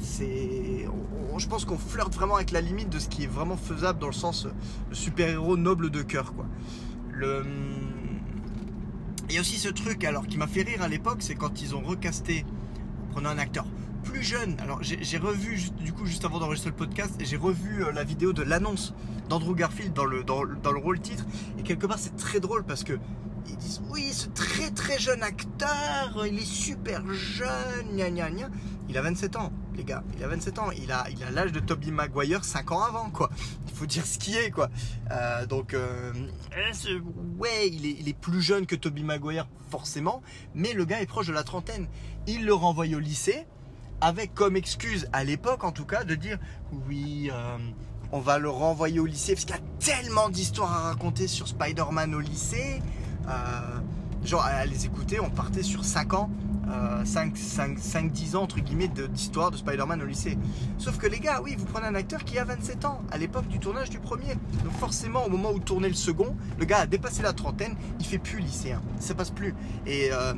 c'est 0.00 0.86
je 1.38 1.46
pense 1.48 1.64
qu'on 1.64 1.78
flirte 1.78 2.14
vraiment 2.14 2.36
avec 2.36 2.50
la 2.50 2.60
limite 2.60 2.88
de 2.88 2.98
ce 2.98 3.08
qui 3.08 3.24
est 3.24 3.28
vraiment 3.28 3.56
faisable 3.56 3.98
dans 3.98 4.06
le 4.06 4.12
sens 4.12 4.46
le 4.88 4.94
super-héros 4.94 5.56
noble 5.56 5.90
de 5.90 6.02
cœur 6.02 6.32
quoi. 6.34 6.46
Le... 7.12 7.44
Il 9.28 9.34
y 9.34 9.38
a 9.38 9.40
aussi 9.40 9.58
ce 9.58 9.68
truc 9.68 10.04
alors 10.04 10.26
qui 10.26 10.38
m'a 10.38 10.46
fait 10.46 10.62
rire 10.62 10.82
à 10.82 10.88
l'époque, 10.88 11.18
c'est 11.20 11.34
quand 11.34 11.60
ils 11.60 11.74
ont 11.74 11.80
recasté 11.80 12.44
en 13.02 13.12
prenant 13.12 13.30
un 13.30 13.38
acteur 13.38 13.66
plus 14.04 14.22
jeune. 14.22 14.56
Alors 14.60 14.82
j'ai 14.82 15.18
revu 15.18 15.58
du 15.80 15.92
coup 15.92 16.06
juste 16.06 16.24
avant 16.24 16.38
d'enregistrer 16.38 16.70
le 16.70 16.76
podcast, 16.76 17.14
j'ai 17.20 17.36
revu 17.36 17.84
euh, 17.84 17.92
la 17.92 18.04
vidéo 18.04 18.32
de 18.32 18.42
l'annonce 18.42 18.94
d'Andrew 19.28 19.54
Garfield 19.54 19.92
dans 19.92 20.04
le, 20.04 20.22
dans 20.22 20.44
le 20.44 20.78
rôle 20.78 21.00
titre 21.00 21.26
et 21.58 21.62
quelque 21.62 21.86
part 21.86 21.98
c'est 21.98 22.16
très 22.16 22.38
drôle 22.38 22.64
parce 22.64 22.84
que 22.84 22.98
ils 23.48 23.56
disent 23.56 23.82
oui 23.90 24.12
ce 24.12 24.28
très 24.28 24.70
très 24.70 24.98
jeune 24.98 25.22
acteur, 25.22 26.26
il 26.26 26.38
est 26.38 26.44
super 26.44 27.02
jeune, 27.12 27.96
gna 27.96 28.10
gna 28.10 28.30
gna. 28.30 28.48
Il 28.88 28.96
a 28.96 29.02
27 29.02 29.36
ans, 29.36 29.52
les 29.74 29.82
gars. 29.82 30.04
Il 30.16 30.22
a 30.22 30.28
27 30.28 30.58
ans. 30.60 30.70
Il 30.70 30.92
a 30.92 31.06
il 31.10 31.22
a 31.24 31.30
l'âge 31.30 31.50
de 31.50 31.58
Toby 31.58 31.90
Maguire 31.90 32.44
5 32.44 32.70
ans 32.70 32.82
avant, 32.82 33.10
quoi. 33.10 33.30
Il 33.66 33.74
faut 33.74 33.86
dire 33.86 34.06
ce 34.06 34.16
qui 34.18 34.36
est, 34.36 34.50
quoi. 34.50 34.70
Euh, 35.10 35.44
donc, 35.46 35.74
euh, 35.74 36.12
ouais, 37.38 37.68
il 37.68 37.84
est, 37.84 37.96
il 37.98 38.08
est 38.08 38.16
plus 38.16 38.40
jeune 38.40 38.66
que 38.66 38.76
Toby 38.76 39.02
Maguire, 39.02 39.48
forcément. 39.70 40.22
Mais 40.54 40.72
le 40.72 40.84
gars 40.84 41.00
est 41.02 41.06
proche 41.06 41.26
de 41.26 41.32
la 41.32 41.42
trentaine. 41.42 41.88
Il 42.28 42.44
le 42.44 42.54
renvoie 42.54 42.86
au 42.86 42.98
lycée 43.00 43.46
avec 44.00 44.34
comme 44.34 44.56
excuse, 44.56 45.08
à 45.12 45.24
l'époque 45.24 45.64
en 45.64 45.72
tout 45.72 45.84
cas, 45.86 46.04
de 46.04 46.14
dire 46.14 46.38
oui, 46.88 47.30
euh, 47.32 47.56
on 48.12 48.20
va 48.20 48.38
le 48.38 48.50
renvoyer 48.50 49.00
au 49.00 49.06
lycée 49.06 49.34
parce 49.34 49.44
qu'il 49.44 49.54
y 49.54 49.58
a 49.58 49.62
tellement 49.78 50.28
d'histoires 50.28 50.72
à 50.72 50.80
raconter 50.88 51.28
sur 51.28 51.48
Spider-Man 51.48 52.14
au 52.14 52.20
lycée. 52.20 52.82
Genre, 54.24 54.44
à 54.44 54.66
les 54.66 54.86
écouter, 54.86 55.20
on 55.20 55.30
partait 55.30 55.62
sur 55.62 55.84
5 55.84 56.14
ans 56.14 56.30
5-10 57.04 58.34
euh, 58.34 58.38
ans 58.38 58.42
entre 58.42 58.60
guillemets 58.60 58.88
d'histoire 58.88 59.50
de, 59.50 59.56
Spider-Man 59.56 60.02
au 60.02 60.06
lycée. 60.06 60.36
Sauf 60.78 60.98
que 60.98 61.06
les 61.06 61.20
gars, 61.20 61.40
oui, 61.42 61.54
vous 61.56 61.64
prenez 61.64 61.86
un 61.86 61.94
acteur 61.94 62.24
qui 62.24 62.38
a 62.38 62.44
27 62.44 62.84
ans 62.84 63.00
à 63.10 63.18
l'époque 63.18 63.46
du 63.46 63.58
tournage 63.58 63.90
du 63.90 63.98
premier. 63.98 64.34
Donc 64.64 64.72
forcément, 64.78 65.24
au 65.24 65.30
moment 65.30 65.52
où 65.52 65.58
tournait 65.58 65.88
le 65.88 65.94
second, 65.94 66.36
le 66.58 66.64
gars 66.64 66.78
a 66.78 66.86
dépassé 66.86 67.22
la 67.22 67.32
trentaine, 67.32 67.76
il 68.00 68.06
fait 68.06 68.18
plus 68.18 68.40
lycéen, 68.40 68.82
ça 68.98 69.14
passe 69.14 69.30
plus. 69.30 69.54
Et 69.86 70.10
euh, 70.12 70.34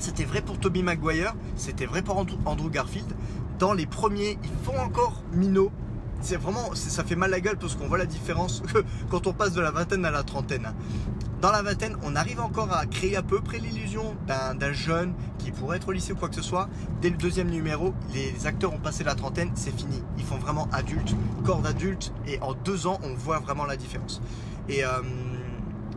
c'était 0.00 0.24
vrai 0.24 0.40
pour 0.40 0.58
Toby 0.58 0.82
Maguire, 0.82 1.34
c'était 1.56 1.86
vrai 1.86 2.02
pour 2.02 2.16
Andrew 2.18 2.70
Garfield. 2.70 3.12
Dans 3.58 3.72
les 3.72 3.86
premiers, 3.86 4.38
ils 4.42 4.64
font 4.64 4.78
encore 4.78 5.22
minot. 5.32 5.70
C'est 6.24 6.38
vraiment, 6.38 6.74
ça 6.74 7.04
fait 7.04 7.16
mal 7.16 7.30
la 7.30 7.40
gueule 7.40 7.58
parce 7.58 7.76
qu'on 7.76 7.86
voit 7.86 7.98
la 7.98 8.06
différence 8.06 8.62
quand 9.10 9.26
on 9.26 9.34
passe 9.34 9.52
de 9.52 9.60
la 9.60 9.70
vingtaine 9.70 10.06
à 10.06 10.10
la 10.10 10.22
trentaine 10.22 10.72
dans 11.42 11.52
la 11.52 11.60
vingtaine, 11.60 11.94
on 12.02 12.16
arrive 12.16 12.40
encore 12.40 12.72
à 12.72 12.86
créer 12.86 13.16
à 13.16 13.22
peu 13.22 13.38
près 13.42 13.58
l'illusion 13.58 14.16
d'un 14.26 14.72
jeune 14.72 15.12
qui 15.36 15.50
pourrait 15.50 15.76
être 15.76 15.88
au 15.88 15.92
lycée 15.92 16.14
ou 16.14 16.16
quoi 16.16 16.30
que 16.30 16.34
ce 16.36 16.40
soit. 16.40 16.70
Dès 17.02 17.10
le 17.10 17.18
deuxième 17.18 17.50
numéro, 17.50 17.92
les 18.14 18.46
acteurs 18.46 18.72
ont 18.72 18.78
passé 18.78 19.04
la 19.04 19.14
trentaine, 19.14 19.50
c'est 19.54 19.76
fini. 19.76 20.02
Ils 20.16 20.24
font 20.24 20.38
vraiment 20.38 20.70
adulte, 20.72 21.14
corps 21.44 21.60
d'adulte, 21.60 22.14
et 22.26 22.40
en 22.40 22.54
deux 22.54 22.86
ans, 22.86 22.98
on 23.02 23.12
voit 23.12 23.40
vraiment 23.40 23.66
la 23.66 23.76
différence. 23.76 24.22
Et, 24.70 24.86
euh, 24.86 25.02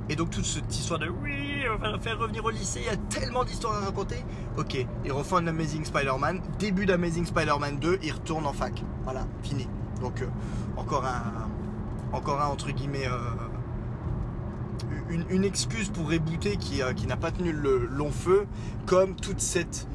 et 0.10 0.18
donc 0.18 0.32
toute 0.32 0.44
cette 0.44 0.76
histoire 0.76 1.00
de 1.00 1.08
oui, 1.08 1.64
on 1.74 1.78
va 1.78 1.98
faire 1.98 2.20
revenir 2.20 2.44
au 2.44 2.50
lycée, 2.50 2.82
il 2.82 2.88
y 2.88 2.90
a 2.90 2.98
tellement 2.98 3.46
d'histoires 3.46 3.82
à 3.82 3.86
raconter. 3.86 4.18
Ok, 4.58 4.86
ils 5.06 5.12
refont 5.14 5.38
un 5.38 5.48
Amazing 5.48 5.86
Spider-Man, 5.86 6.42
début 6.60 6.86
d'Amazing 6.86 7.26
Spider-Man 7.26 7.80
2, 7.80 8.00
ils 8.04 8.12
retournent 8.12 8.48
en 8.48 8.54
fac. 8.54 8.84
Voilà, 9.06 9.26
fini. 9.44 9.66
Donc 10.02 10.22
euh, 10.22 10.28
encore 10.76 11.06
un, 11.06 11.50
encore 12.16 12.42
un 12.42 12.48
entre 12.48 12.72
guillemets. 12.72 13.08
Euh, 13.08 13.20
une, 15.10 15.46
excuse 15.46 15.90
pour 15.90 16.10
rebooter 16.10 16.58
qui, 16.58 16.82
euh, 16.82 16.94
qui 16.94 17.08
n'a 17.08 17.16
pas 17.16 17.32
tenu 17.32 17.54
le 17.54 17.86
long 17.88 18.12
feu, 18.12 18.46
comme 18.86 19.16
toute 19.16 19.40
cette, 19.40 19.88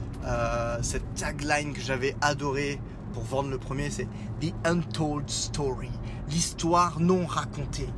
cette 0.80 1.14
tagline 1.14 1.74
que 1.74 1.80
j'avais 1.80 2.16
adoré 2.22 2.80
pour 3.12 3.22
vendre 3.22 3.50
le 3.50 3.58
premier, 3.58 3.90
c'est 3.90 4.08
The 4.40 4.54
Untold 4.64 5.28
Story, 5.28 5.90
l'histoire 6.30 6.98
non 6.98 7.26
racontée. 7.26 7.90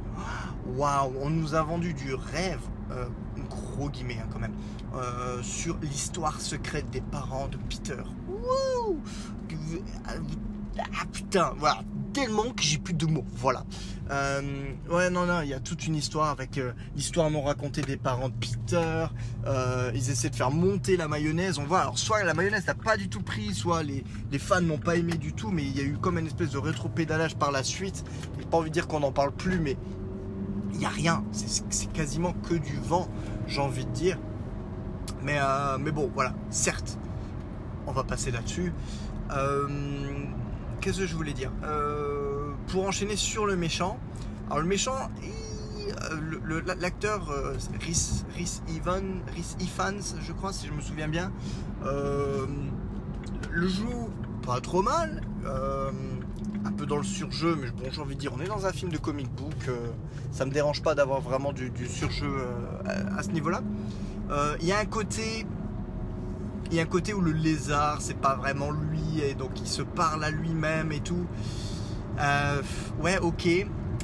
Waouh, 0.77 1.15
on 1.23 1.31
nous 1.31 1.55
a 1.55 1.63
vendu 1.63 1.95
du 1.95 2.15
rêve, 2.15 2.61
gros 3.49 3.89
guillemets 3.89 4.19
hein, 4.21 4.29
quand 4.33 4.41
même, 4.41 4.57
sur 5.43 5.77
l'histoire 5.81 6.41
secrète 6.41 6.91
des 6.91 7.01
parents 7.01 7.49
de 7.49 7.57
Peter. 7.69 8.03
Ah 10.79 11.05
putain, 11.13 11.53
voilà, 11.59 11.81
tellement 12.13 12.51
que 12.51 12.63
j'ai 12.63 12.79
plus 12.79 12.95
de 12.95 13.07
mots. 13.07 13.25
Voilà. 13.35 13.65
Euh, 14.11 14.41
ouais, 14.91 15.09
non, 15.09 15.27
non, 15.27 15.41
il 15.43 15.49
y 15.49 15.55
a 15.55 15.61
toute 15.61 15.87
une 15.87 15.95
histoire 15.95 16.29
avec 16.29 16.59
euh, 16.59 16.73
l'histoire 16.95 17.31
m'ont 17.31 17.43
raconté 17.43 17.83
des 17.83 17.97
parents 17.97 18.29
de 18.29 18.35
Peter. 18.35 19.07
Euh, 19.47 19.91
ils 19.95 20.11
essaient 20.11 20.31
de 20.31 20.37
faire 20.37 20.51
monter 20.51 20.97
la 20.97 21.09
mayonnaise. 21.09 21.59
On 21.59 21.65
voit, 21.65 21.81
alors 21.81 21.99
soit 21.99 22.23
la 22.23 22.35
mayonnaise 22.35 22.67
n'a 22.67 22.75
pas 22.75 22.97
du 22.97 23.09
tout 23.09 23.23
pris, 23.23 23.55
soit 23.55 23.83
les, 23.83 24.05
fans 24.39 24.61
n'ont 24.61 24.79
pas 24.79 24.97
aimé 24.97 25.15
du 25.15 25.33
tout, 25.33 25.51
mais 25.51 25.63
il 25.63 25.77
y 25.77 25.81
a 25.81 25.85
eu 25.85 25.97
comme 25.97 26.19
une 26.19 26.27
espèce 26.27 26.51
de 26.51 26.59
rétro-pédalage 26.59 27.37
par 27.37 27.51
la 27.51 27.63
suite. 27.63 28.05
J'ai 28.39 28.47
pas 28.47 28.59
envie 28.59 28.71
de 28.71 28.75
dire 28.75 28.89
qu'on 28.89 29.01
n'en 29.01 29.13
parle 29.13 29.33
plus, 29.33 29.59
mais 29.59 29.77
il 30.73 30.79
n'y 30.79 30.87
a 30.87 30.91
rien. 30.91 31.25
C'est 31.33 31.93
quasiment 31.93 32.33
que 32.33 32.55
du 32.55 32.77
vent, 32.77 33.09
j'ai 33.47 33.61
envie 33.61 33.87
de 33.87 33.93
dire. 33.93 34.19
Mais, 35.23 35.39
mais 35.81 35.93
bon, 35.93 36.11
voilà, 36.13 36.35
certes, 36.51 36.99
on 37.87 37.93
va 37.93 38.05
passer 38.05 38.31
là-dessus. 38.31 38.73
Qu'est-ce 40.81 40.99
que 40.99 41.07
je 41.07 41.15
voulais 41.15 41.33
dire 41.33 41.51
pour 42.69 42.87
enchaîner 42.87 43.17
sur 43.17 43.47
le 43.47 43.57
méchant. 43.57 43.99
Alors 44.47 44.61
le 44.61 44.67
méchant, 44.67 44.97
euh, 46.11 46.61
l'acteur 46.81 47.31
euh, 47.31 47.55
Rhys, 47.81 48.25
Evans, 48.69 49.23
je 50.21 50.33
crois, 50.33 50.53
si 50.53 50.67
je 50.67 50.73
me 50.73 50.81
souviens 50.81 51.09
bien, 51.09 51.33
euh, 51.85 52.47
le 53.51 53.69
joue 53.69 54.11
pas 54.45 54.61
trop 54.61 54.83
mal, 54.83 55.23
un 56.67 56.73
peu 56.73 56.87
dans 56.87 56.97
le 56.97 57.05
surjeu, 57.05 57.57
mais 57.61 57.71
bon, 57.71 57.91
j'ai 57.91 58.01
envie 58.01 58.15
de 58.15 58.21
dire, 58.21 58.33
on 58.37 58.41
est 58.41 58.49
dans 58.49 58.67
un 58.67 58.73
film 58.73 58.91
de 58.91 58.99
comic 58.99 59.31
book, 59.31 59.71
ça 60.33 60.45
me 60.45 60.51
dérange 60.51 60.83
pas 60.83 60.95
d'avoir 60.95 61.21
vraiment 61.21 61.53
du, 61.53 61.71
surjeu 61.89 62.31
à, 62.85 63.23
ce 63.23 63.31
niveau-là. 63.31 63.63
Il 64.61 64.67
y 64.67 64.73
a 64.73 64.79
un 64.79 64.85
côté 64.85 65.47
il 66.71 66.77
y 66.77 66.81
a 66.81 66.83
un 66.83 66.87
côté 66.87 67.15
où 67.15 67.21
le 67.21 67.33
lézard, 67.33 67.99
c'est 68.01 68.17
pas 68.17 68.35
vraiment 68.35 68.71
lui, 68.71 69.21
et 69.23 69.35
donc 69.35 69.61
il 69.61 69.67
se 69.67 69.83
parle 69.83 70.25
à 70.25 70.31
lui-même 70.31 70.93
et 70.93 71.01
tout. 71.01 71.27
Euh, 72.19 72.63
ouais, 73.03 73.19
ok. 73.19 73.49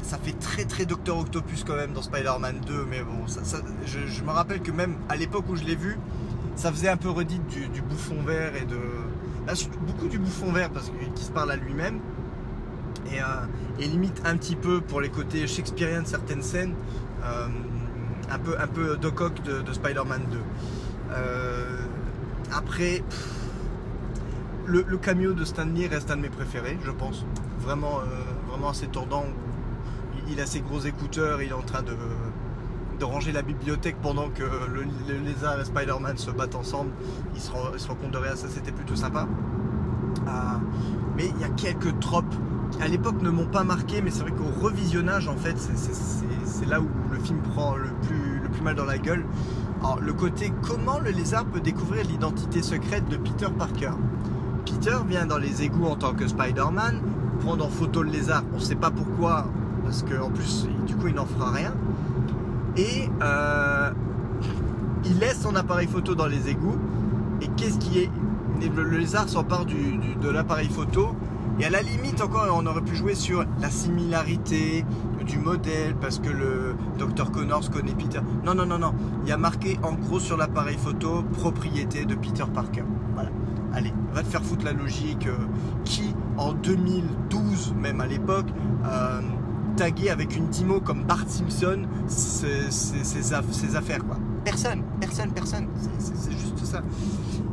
Ça 0.02 0.18
fait 0.18 0.32
très 0.32 0.64
très 0.64 0.86
Docteur 0.86 1.18
Octopus 1.18 1.62
quand 1.64 1.76
même 1.76 1.92
dans 1.92 2.02
Spider-Man 2.02 2.60
2, 2.66 2.86
mais 2.88 3.02
bon, 3.02 3.26
je, 3.86 4.22
me 4.22 4.30
rappelle 4.30 4.60
que 4.60 4.72
même 4.72 4.96
à 5.08 5.16
l'époque 5.16 5.44
où 5.48 5.56
je 5.56 5.64
l'ai 5.64 5.76
vu, 5.76 5.98
ça 6.56 6.72
faisait 6.72 6.88
un 6.88 6.96
peu 6.96 7.10
redite 7.10 7.46
du, 7.46 7.82
bouffon 7.82 8.22
vert 8.22 8.52
et 8.56 8.64
de. 8.64 8.78
beaucoup 9.86 10.08
du 10.08 10.18
bouffon 10.18 10.52
vert 10.52 10.70
parce 10.70 10.90
qu'il 10.90 11.24
se 11.24 11.30
parle 11.30 11.52
à 11.52 11.56
lui-même. 11.56 12.00
Et, 13.12 13.20
euh, 13.20 13.24
et, 13.78 13.86
limite 13.86 14.20
un 14.24 14.36
petit 14.36 14.56
peu 14.56 14.80
pour 14.80 15.00
les 15.00 15.10
côtés 15.10 15.46
shakespeariens 15.46 16.02
de 16.02 16.06
certaines 16.06 16.42
scènes, 16.42 16.74
euh, 17.24 17.46
un, 18.30 18.38
peu, 18.38 18.58
un 18.58 18.66
peu 18.66 18.96
Doc 18.96 19.20
Ock 19.20 19.42
de, 19.42 19.72
Spider-Man 19.72 20.22
2. 20.30 20.38
Après, 22.52 23.02
le, 24.66 24.84
le, 24.86 24.98
cameo 24.98 25.32
de 25.32 25.44
Stanley 25.44 25.86
reste 25.86 26.10
un 26.10 26.16
de 26.16 26.22
mes 26.22 26.28
préférés, 26.28 26.78
je 26.84 26.90
pense 26.90 27.24
vraiment, 27.60 28.00
euh, 28.00 28.68
assez 28.68 28.88
tordant. 28.88 29.24
il 30.28 30.40
a 30.40 30.46
ses 30.46 30.60
gros 30.60 30.80
écouteurs, 30.80 31.40
il 31.42 31.50
est 31.50 31.54
en 31.54 31.62
train 31.62 31.82
de, 31.82 31.94
ranger 33.02 33.32
la 33.32 33.40
bibliothèque 33.40 33.96
pendant 34.02 34.28
que 34.28 34.42
le, 34.42 34.84
lézard 35.24 35.58
et 35.58 35.64
Spider-Man 35.64 36.18
se 36.18 36.30
battent 36.30 36.54
ensemble. 36.54 36.90
Il 37.34 37.40
se, 37.40 37.50
rend, 37.50 37.94
compte 37.94 38.10
de 38.10 38.18
rien, 38.18 38.36
ça 38.36 38.46
c'était 38.48 38.72
plutôt 38.72 38.94
sympa. 38.94 39.26
Ah, 40.26 40.60
mais 41.16 41.30
il 41.34 41.40
y 41.40 41.44
a 41.44 41.48
quelques 41.48 41.98
tropes 42.00 42.34
qui 42.72 42.82
à 42.82 42.88
l'époque 42.88 43.22
ne 43.22 43.30
m'ont 43.30 43.46
pas 43.46 43.64
marqué, 43.64 44.02
mais 44.02 44.10
c'est 44.10 44.20
vrai 44.20 44.32
qu'au 44.32 44.50
revisionnage 44.62 45.28
en 45.28 45.36
fait, 45.36 45.56
c'est 45.58 46.66
là 46.66 46.80
où 46.82 46.88
le 47.10 47.18
film 47.20 47.40
prend 47.40 47.74
le 47.76 47.88
le 48.42 48.48
plus 48.48 48.62
mal 48.62 48.74
dans 48.74 48.84
la 48.84 48.98
gueule. 48.98 49.24
Alors, 49.82 49.98
le 50.00 50.12
côté 50.12 50.52
comment 50.66 50.98
le 50.98 51.10
lézard 51.10 51.46
peut 51.46 51.60
découvrir 51.60 52.04
l'identité 52.04 52.62
secrète 52.62 53.08
de 53.08 53.16
Peter 53.16 53.46
Parker. 53.58 53.92
Peter 54.66 54.96
vient 55.08 55.24
dans 55.24 55.38
les 55.38 55.62
égouts 55.62 55.86
en 55.86 55.96
tant 55.96 56.12
que 56.12 56.28
Spider-Man, 56.28 57.00
prendre 57.40 57.64
en 57.64 57.70
photo 57.70 58.02
le 58.02 58.10
lézard. 58.10 58.44
On 58.52 58.58
ne 58.58 58.62
sait 58.62 58.74
pas 58.74 58.90
pourquoi, 58.90 59.46
parce 59.84 60.02
qu'en 60.02 60.28
plus, 60.28 60.66
du 60.86 60.94
coup, 60.96 61.08
il 61.08 61.14
n'en 61.14 61.24
fera 61.24 61.50
rien. 61.50 61.72
Et 62.76 63.08
euh, 63.22 63.90
il 65.06 65.18
laisse 65.18 65.40
son 65.40 65.56
appareil 65.56 65.86
photo 65.86 66.14
dans 66.14 66.26
les 66.26 66.50
égouts. 66.50 66.78
Et 67.40 67.48
qu'est-ce 67.56 67.78
qui 67.78 68.00
est 68.00 68.10
le, 68.68 68.98
lézard 68.98 69.28
s'empare 69.28 69.64
du, 69.64 69.98
de 70.20 70.28
l'appareil 70.28 70.68
photo. 70.68 71.14
Et 71.58 71.64
à 71.64 71.70
la 71.70 71.80
limite, 71.80 72.20
encore, 72.20 72.46
on 72.54 72.66
aurait 72.66 72.82
pu 72.82 72.94
jouer 72.94 73.14
sur 73.14 73.44
la 73.60 73.70
similarité 73.70 74.84
du 75.30 75.38
modèle, 75.38 75.94
parce 76.00 76.18
que 76.18 76.28
le 76.28 76.74
Dr 76.98 77.30
Connors 77.30 77.70
connaît 77.70 77.94
Peter. 77.94 78.20
Non, 78.44 78.54
non, 78.54 78.66
non, 78.66 78.78
non. 78.78 78.94
Il 79.22 79.28
y 79.28 79.32
a 79.32 79.36
marqué 79.36 79.78
en 79.82 79.94
gros 79.94 80.20
sur 80.20 80.36
l'appareil 80.36 80.76
photo 80.76 81.22
propriété 81.22 82.04
de 82.04 82.14
Peter 82.14 82.44
Parker. 82.52 82.84
Voilà. 83.14 83.30
Allez, 83.72 83.92
va 84.12 84.22
te 84.22 84.28
faire 84.28 84.42
foutre 84.42 84.64
la 84.64 84.72
logique. 84.72 85.26
Euh, 85.26 85.36
qui 85.84 86.14
en 86.36 86.52
2012, 86.52 87.74
même 87.80 88.00
à 88.00 88.06
l'époque, 88.06 88.48
euh, 88.84 89.20
tagué 89.76 90.10
avec 90.10 90.36
une 90.36 90.48
Timo 90.48 90.80
comme 90.80 91.04
Bart 91.04 91.28
Simpson 91.28 91.82
ses, 92.06 93.34
affaires 93.74 94.04
quoi. 94.04 94.16
Personne, 94.44 94.82
personne, 95.00 95.30
personne. 95.32 95.68
C'est 95.98 96.32
juste 96.32 96.64
ça. 96.64 96.82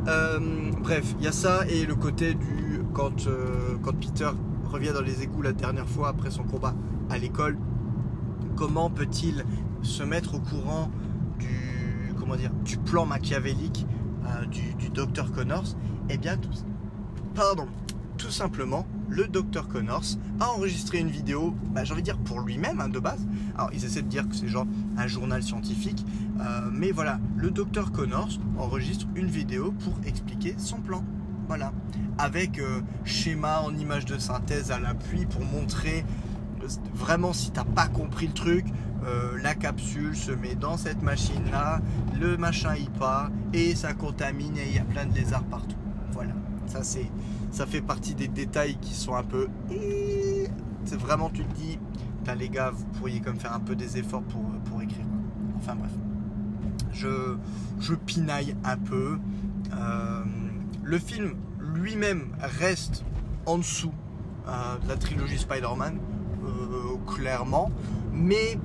Euh, 0.08 0.70
bref, 0.82 1.14
il 1.18 1.24
y 1.24 1.28
a 1.28 1.32
ça 1.32 1.66
et 1.68 1.84
le 1.84 1.94
côté 1.94 2.34
du 2.34 2.82
quand, 2.94 3.26
euh, 3.26 3.76
quand 3.82 3.92
Peter 3.92 4.30
revient 4.70 4.92
dans 4.92 5.02
les 5.02 5.22
égouts 5.22 5.42
la 5.42 5.52
dernière 5.52 5.88
fois 5.88 6.08
après 6.08 6.30
son 6.30 6.44
combat 6.44 6.74
à 7.10 7.18
l'école, 7.18 7.56
comment 8.58 8.90
peut-il 8.90 9.44
se 9.82 10.02
mettre 10.02 10.34
au 10.34 10.40
courant 10.40 10.90
du 12.64 12.76
plan 12.76 13.06
machiavélique 13.06 13.86
du, 14.50 14.74
du 14.74 14.88
docteur 14.90 15.30
Connors? 15.30 15.76
Eh 16.10 16.18
bien, 16.18 16.36
tout, 16.36 16.50
pardon, 17.36 17.68
tout 18.16 18.32
simplement, 18.32 18.84
le 19.08 19.28
docteur 19.28 19.68
Connors 19.68 20.16
a 20.40 20.48
enregistré 20.48 20.98
une 20.98 21.08
vidéo, 21.08 21.54
bah, 21.72 21.84
j'ai 21.84 21.92
envie 21.92 22.02
de 22.02 22.06
dire 22.06 22.18
pour 22.18 22.40
lui-même 22.40 22.80
hein, 22.80 22.88
de 22.88 22.98
base. 22.98 23.24
Alors 23.54 23.70
ils 23.72 23.84
essaient 23.84 24.02
de 24.02 24.08
dire 24.08 24.28
que 24.28 24.34
c'est 24.34 24.48
genre 24.48 24.66
un 24.96 25.06
journal 25.06 25.42
scientifique, 25.42 26.04
euh, 26.40 26.68
mais 26.72 26.90
voilà, 26.90 27.20
le 27.36 27.52
docteur 27.52 27.92
Connors 27.92 28.40
enregistre 28.58 29.06
une 29.14 29.28
vidéo 29.28 29.72
pour 29.84 29.94
expliquer 30.04 30.56
son 30.58 30.80
plan. 30.80 31.04
Voilà, 31.46 31.72
avec 32.18 32.58
euh, 32.58 32.80
schéma 33.04 33.60
en 33.60 33.74
image 33.74 34.04
de 34.04 34.18
synthèse 34.18 34.72
à 34.72 34.80
l'appui 34.80 35.24
pour 35.26 35.44
montrer 35.44 36.00
euh, 36.00 36.27
vraiment 36.94 37.32
si 37.32 37.50
t'as 37.50 37.64
pas 37.64 37.86
compris 37.86 38.26
le 38.26 38.34
truc, 38.34 38.66
la 39.42 39.54
capsule 39.54 40.14
se 40.14 40.32
met 40.32 40.54
dans 40.54 40.76
cette 40.76 41.02
machine 41.02 41.50
là, 41.50 41.80
le 42.20 42.36
machin 42.36 42.74
y 42.74 42.88
part 42.98 43.30
et 43.54 43.74
ça 43.74 43.94
contamine 43.94 44.56
et 44.58 44.66
il 44.66 44.74
y 44.74 44.78
a 44.78 44.84
plein 44.84 45.06
de 45.06 45.14
lézards 45.14 45.44
partout. 45.44 45.78
Voilà, 46.12 46.34
ça 46.66 46.82
c'est 46.82 47.10
ça 47.50 47.64
fait 47.66 47.80
partie 47.80 48.14
des 48.14 48.28
détails 48.28 48.76
qui 48.76 48.92
sont 48.92 49.14
un 49.14 49.22
peu. 49.22 49.48
C'est 50.84 50.98
vraiment, 51.00 51.30
tu 51.30 51.44
te 51.44 51.54
dis, 51.54 51.78
les 52.36 52.48
gars, 52.48 52.70
vous 52.70 52.84
pourriez 52.84 53.20
comme 53.20 53.38
faire 53.38 53.52
un 53.52 53.60
peu 53.60 53.74
des 53.74 53.98
efforts 53.98 54.22
pour, 54.22 54.42
pour 54.64 54.82
écrire. 54.82 55.06
Enfin 55.56 55.74
bref. 55.74 55.90
Je, 56.92 57.36
je 57.80 57.94
pinaille 57.94 58.56
un 58.64 58.76
peu. 58.76 59.18
Euh, 59.74 60.24
le 60.82 60.98
film 60.98 61.34
lui-même 61.74 62.28
reste 62.40 63.04
en 63.46 63.58
dessous 63.58 63.92
euh, 64.48 64.78
de 64.78 64.88
la 64.88 64.96
trilogie 64.96 65.38
Spider-Man, 65.38 65.98
euh, 65.98 66.00
clairement. 67.06 67.70
Mais 68.12 68.58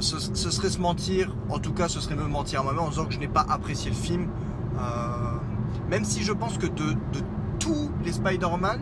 ce, 0.00 0.18
serait 0.18 0.70
se 0.70 0.78
mentir, 0.78 1.34
en 1.48 1.58
tout 1.58 1.72
cas, 1.72 1.88
ce 1.88 2.00
serait 2.00 2.16
me 2.16 2.26
mentir 2.26 2.60
à 2.60 2.62
moi-même 2.62 2.82
en 2.82 2.88
disant 2.88 3.04
que 3.04 3.14
je 3.14 3.18
n'ai 3.18 3.28
pas 3.28 3.46
apprécié 3.48 3.90
le 3.90 3.96
film. 3.96 4.28
même 5.90 6.04
si 6.04 6.22
je 6.22 6.32
pense 6.32 6.58
que 6.58 6.66
de, 6.66 6.96
tous 7.58 7.90
les 8.04 8.12
Spider-Man 8.12 8.80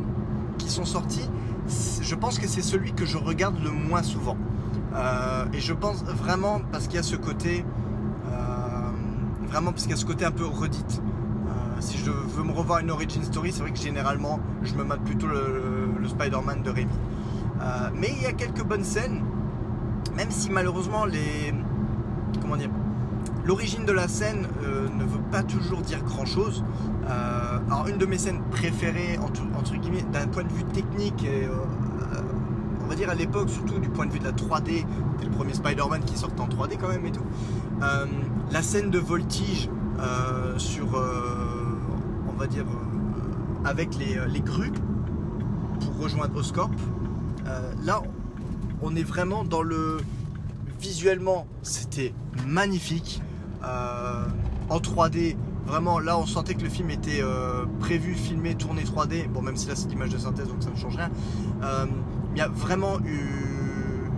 qui 0.59 0.71
sont 0.71 0.85
sortis, 0.85 1.29
je 2.03 2.15
pense 2.15 2.39
que 2.39 2.49
c'est 2.49 2.63
celui 2.63 2.93
que 2.93 3.05
je 3.05 3.19
regarde 3.19 3.63
le 3.63 3.71
moins 3.71 4.03
souvent. 4.03 4.37
Euh, 4.95 5.45
et 5.53 5.61
je 5.61 5.73
pense 5.73 6.03
vraiment 6.05 6.61
parce 6.73 6.87
qu'il 6.87 6.97
y 6.97 6.99
a 6.99 7.03
ce 7.03 7.17
côté, 7.17 7.65
euh, 8.27 8.91
vraiment 9.49 9.71
parce 9.71 9.83
qu'il 9.83 9.93
y 9.93 9.95
a 9.95 9.97
ce 9.97 10.05
côté 10.07 10.25
un 10.25 10.31
peu 10.33 10.47
redite. 10.47 11.01
Euh, 11.01 11.51
si 11.81 11.99
je 11.99 12.11
veux 12.11 12.43
me 12.43 12.53
revoir 12.53 12.81
une 12.81 12.91
origin 12.91 13.23
story, 13.23 13.53
c'est 13.53 13.61
vrai 13.61 13.71
que 13.71 13.79
généralement 13.79 14.41
je 14.63 14.75
me 14.75 14.85
mate 14.85 15.03
plutôt 15.03 15.27
le, 15.27 15.91
le 15.99 16.09
Spider-Man 16.09 16.63
de 16.63 16.71
Rémi. 16.71 16.91
Mais 17.95 18.11
il 18.17 18.23
y 18.23 18.27
a 18.27 18.33
quelques 18.33 18.65
bonnes 18.65 18.85
scènes, 18.85 19.23
même 20.17 20.31
si 20.31 20.51
malheureusement 20.51 21.05
les, 21.05 21.53
comment 22.41 22.57
dire, 22.57 22.71
L'origine 23.45 23.87
de 23.87 23.93
la 23.93 24.07
scène 24.07 24.47
euh, 24.63 24.89
ne 24.89 25.05
veut 25.05 25.23
pas 25.31 25.43
toujours 25.43 25.81
dire 25.81 26.03
grand 26.05 26.27
chose. 26.27 26.63
Euh, 27.09 27.59
alors, 27.69 27.89
une 27.89 27.97
de 27.97 28.07
mes 28.07 28.19
scènes 28.19 28.43
préférées, 28.51 29.19
entre, 29.19 29.75
guillemets, 29.77 30.05
d'un 30.13 30.29
point 30.29 30.45
de 30.45 30.53
vue 30.53 30.65
technique, 30.65 31.25
et, 31.25 31.47
euh, 31.47 31.55
on 32.85 32.87
va 32.87 32.95
dire 32.95 33.09
à 33.09 33.15
l'époque, 33.15 33.49
surtout 33.49 33.79
du 33.79 33.89
point 33.89 34.07
de 34.07 34.13
vue 34.13 34.19
de 34.19 34.25
la 34.25 34.33
3D, 34.33 34.85
c'était 35.17 35.25
le 35.25 35.31
premier 35.31 35.55
Spider-Man 35.55 36.03
qui 36.05 36.17
sortait 36.19 36.41
en 36.41 36.49
3D 36.49 36.77
quand 36.79 36.89
même 36.89 37.07
et 37.07 37.13
tout. 37.13 37.25
la 37.81 38.63
scène 38.63 38.91
de 38.91 38.99
voltige 38.99 39.71
sur, 40.57 40.87
on 42.29 42.39
va 42.39 42.47
dire, 42.47 42.65
avec 43.65 43.97
les, 43.97 44.19
les, 44.29 44.41
grues 44.41 44.73
pour 45.81 46.03
rejoindre 46.03 46.37
Oscorp. 46.37 46.71
Là, 47.85 48.03
on 48.83 48.95
est 48.97 49.03
vraiment 49.03 49.45
dans 49.45 49.63
le. 49.63 49.99
Visuellement, 50.81 51.47
c'était 51.63 52.15
magnifique. 52.47 53.23
Euh, 53.63 54.25
en 54.71 54.79
3D, 54.79 55.37
Vraiment, 55.71 56.01
là, 56.01 56.19
on 56.19 56.27
sentait 56.27 56.55
que 56.55 56.63
le 56.63 56.69
film 56.69 56.91
était 56.91 57.21
euh, 57.23 57.65
prévu, 57.79 58.15
filmé, 58.15 58.57
tourné 58.57 58.83
3D. 58.83 59.29
Bon, 59.29 59.41
même 59.41 59.55
si 59.55 59.69
là, 59.69 59.77
c'est 59.77 59.89
l'image 59.89 60.11
de 60.11 60.19
synthèse, 60.19 60.49
donc 60.49 60.65
ça 60.65 60.71
ne 60.71 60.77
change 60.77 60.97
rien. 60.97 61.11
Euh, 61.63 61.87
il 62.33 62.39
y 62.39 62.41
a 62.41 62.49
vraiment 62.49 62.99
eu 63.05 64.11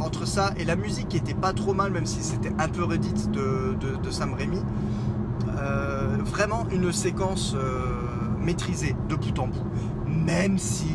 entre 0.00 0.26
ça 0.26 0.52
et 0.56 0.64
la 0.64 0.74
musique 0.74 1.08
qui 1.08 1.16
était 1.16 1.32
pas 1.32 1.52
trop 1.52 1.74
mal, 1.74 1.92
même 1.92 2.06
si 2.06 2.24
c'était 2.24 2.52
un 2.58 2.68
peu 2.68 2.82
redite 2.82 3.30
de, 3.30 3.76
de, 4.02 4.10
Sam 4.10 4.34
Raimi. 4.34 4.58
Euh, 5.58 6.16
vraiment 6.24 6.66
une 6.72 6.90
séquence 6.92 7.54
maîtrisée 8.40 8.96
de 9.08 9.14
bout 9.14 9.38
en 9.38 9.46
bout. 9.46 9.64
Même 10.08 10.58
si 10.58 10.88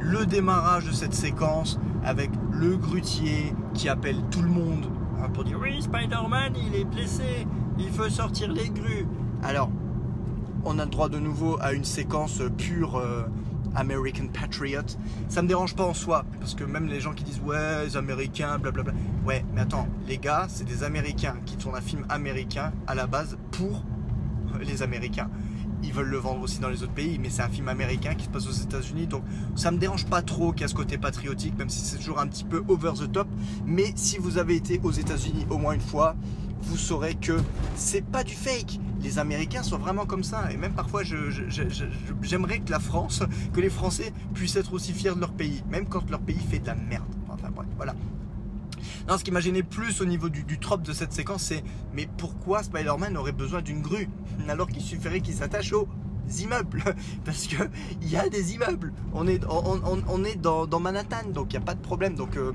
le 0.00 0.26
démarrage 0.26 0.86
de 0.86 0.92
cette 0.92 1.14
séquence 1.14 1.78
avec 2.04 2.30
le 2.50 2.76
grutier 2.76 3.54
qui 3.74 3.88
appelle 3.88 4.16
tout 4.30 4.42
le 4.42 4.48
monde 4.48 4.86
hein, 5.22 5.28
pour 5.32 5.44
dire 5.44 5.58
oui 5.60 5.80
Spider-Man 5.82 6.54
il 6.56 6.74
est 6.74 6.84
blessé, 6.84 7.46
il 7.78 7.90
faut 7.90 8.08
sortir 8.08 8.50
les 8.50 8.68
grues. 8.70 9.06
Alors 9.42 9.70
on 10.64 10.78
a 10.78 10.84
le 10.84 10.90
droit 10.90 11.08
de 11.08 11.18
nouveau 11.18 11.58
à 11.60 11.72
une 11.72 11.84
séquence 11.84 12.42
pure 12.58 12.96
euh, 12.96 13.24
American 13.74 14.26
Patriot. 14.28 14.82
Ça 15.28 15.42
me 15.42 15.48
dérange 15.48 15.74
pas 15.74 15.84
en 15.84 15.94
soi, 15.94 16.24
parce 16.38 16.54
que 16.54 16.64
même 16.64 16.86
les 16.86 17.00
gens 17.00 17.12
qui 17.12 17.24
disent 17.24 17.40
ouais, 17.44 17.84
les 17.84 17.96
Américains, 17.96 18.58
blablabla. 18.58 18.92
Ouais, 19.24 19.44
mais 19.54 19.62
attends, 19.62 19.88
les 20.06 20.18
gars, 20.18 20.46
c'est 20.48 20.64
des 20.64 20.82
Américains 20.82 21.36
qui 21.46 21.56
tournent 21.56 21.76
un 21.76 21.80
film 21.80 22.04
américain 22.08 22.72
à 22.86 22.94
la 22.94 23.06
base 23.06 23.38
pour 23.52 23.82
les 24.60 24.82
Américains 24.82 25.30
ils 25.82 25.92
veulent 25.92 26.08
le 26.08 26.18
vendre 26.18 26.42
aussi 26.42 26.58
dans 26.58 26.68
les 26.68 26.82
autres 26.82 26.92
pays, 26.92 27.18
mais 27.18 27.30
c'est 27.30 27.42
un 27.42 27.48
film 27.48 27.68
américain 27.68 28.14
qui 28.14 28.24
se 28.24 28.30
passe 28.30 28.46
aux 28.46 28.52
États-Unis, 28.52 29.06
donc 29.06 29.22
ça 29.56 29.70
me 29.70 29.78
dérange 29.78 30.06
pas 30.06 30.22
trop 30.22 30.52
qu'il 30.52 30.62
y 30.62 30.64
a 30.64 30.68
ce 30.68 30.74
côté 30.74 30.98
patriotique, 30.98 31.56
même 31.58 31.70
si 31.70 31.80
c'est 31.80 31.96
toujours 31.96 32.18
un 32.20 32.26
petit 32.26 32.44
peu 32.44 32.62
over 32.68 32.92
the 32.94 33.10
top. 33.10 33.28
Mais 33.66 33.92
si 33.96 34.18
vous 34.18 34.38
avez 34.38 34.56
été 34.56 34.80
aux 34.82 34.92
États-Unis 34.92 35.46
au 35.50 35.58
moins 35.58 35.72
une 35.72 35.80
fois, 35.80 36.16
vous 36.62 36.76
saurez 36.76 37.14
que 37.14 37.38
c'est 37.74 38.04
pas 38.04 38.22
du 38.22 38.34
fake. 38.34 38.78
Les 39.02 39.18
Américains 39.18 39.62
sont 39.62 39.78
vraiment 39.78 40.04
comme 40.04 40.22
ça, 40.22 40.52
et 40.52 40.58
même 40.58 40.72
parfois 40.72 41.02
j'aimerais 42.22 42.58
que 42.58 42.70
la 42.70 42.80
France, 42.80 43.22
que 43.52 43.60
les 43.60 43.70
Français 43.70 44.12
puissent 44.34 44.56
être 44.56 44.74
aussi 44.74 44.92
fiers 44.92 45.14
de 45.14 45.20
leur 45.20 45.32
pays, 45.32 45.62
même 45.70 45.86
quand 45.86 46.10
leur 46.10 46.20
pays 46.20 46.38
fait 46.50 46.58
de 46.58 46.66
la 46.66 46.74
merde. 46.74 47.04
Enfin 47.30 47.48
bref, 47.54 47.66
voilà. 47.76 47.94
Non, 49.10 49.18
ce 49.18 49.24
qui 49.24 49.32
m'a 49.32 49.40
gêné 49.40 49.64
plus 49.64 50.00
au 50.00 50.04
niveau 50.04 50.28
du, 50.28 50.60
trope 50.60 50.82
de 50.82 50.92
cette 50.92 51.12
séquence, 51.12 51.42
c'est 51.42 51.64
mais 51.92 52.08
pourquoi 52.16 52.62
Spider-Man 52.62 53.16
aurait 53.16 53.32
besoin 53.32 53.60
d'une 53.60 53.82
grue 53.82 54.08
alors 54.48 54.68
qu'il 54.68 54.82
suffirait 54.82 55.20
qu'il 55.20 55.34
s'attache 55.34 55.72
aux 55.72 55.88
immeubles? 56.38 56.84
Parce 57.24 57.48
que 57.48 57.56
il 58.02 58.08
y 58.08 58.16
a 58.16 58.28
des 58.28 58.54
immeubles. 58.54 58.92
On 59.12 59.26
est, 59.26 59.40
dans, 59.40 60.80
Manhattan, 60.80 61.28
donc 61.30 61.52
il 61.52 61.56
n'y 61.56 61.62
a 61.62 61.66
pas 61.66 61.74
de 61.74 61.80
problème. 61.80 62.14
Donc 62.14 62.36
euh, 62.36 62.52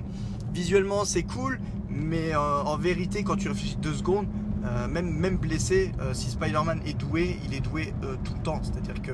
visuellement 0.54 1.04
c'est 1.04 1.24
cool, 1.24 1.60
mais 1.90 2.34
euh, 2.34 2.64
en 2.64 2.78
vérité, 2.78 3.26
quand 3.26 3.36
tu 3.36 3.50
réfléchis 3.50 3.76
deux 3.76 3.94
secondes, 3.94 4.28
euh, 4.64 4.88
même, 4.88 5.12
même 5.12 5.36
blessé, 5.36 5.92
si 6.14 6.30
Spider-Man 6.30 6.80
est 6.86 6.98
doué, 6.98 7.38
il 7.44 7.54
est 7.54 7.60
doué 7.60 7.94
tout 8.24 8.34
le 8.34 8.42
temps. 8.44 8.62
C'est-à-dire 8.64 9.02
que 9.02 9.12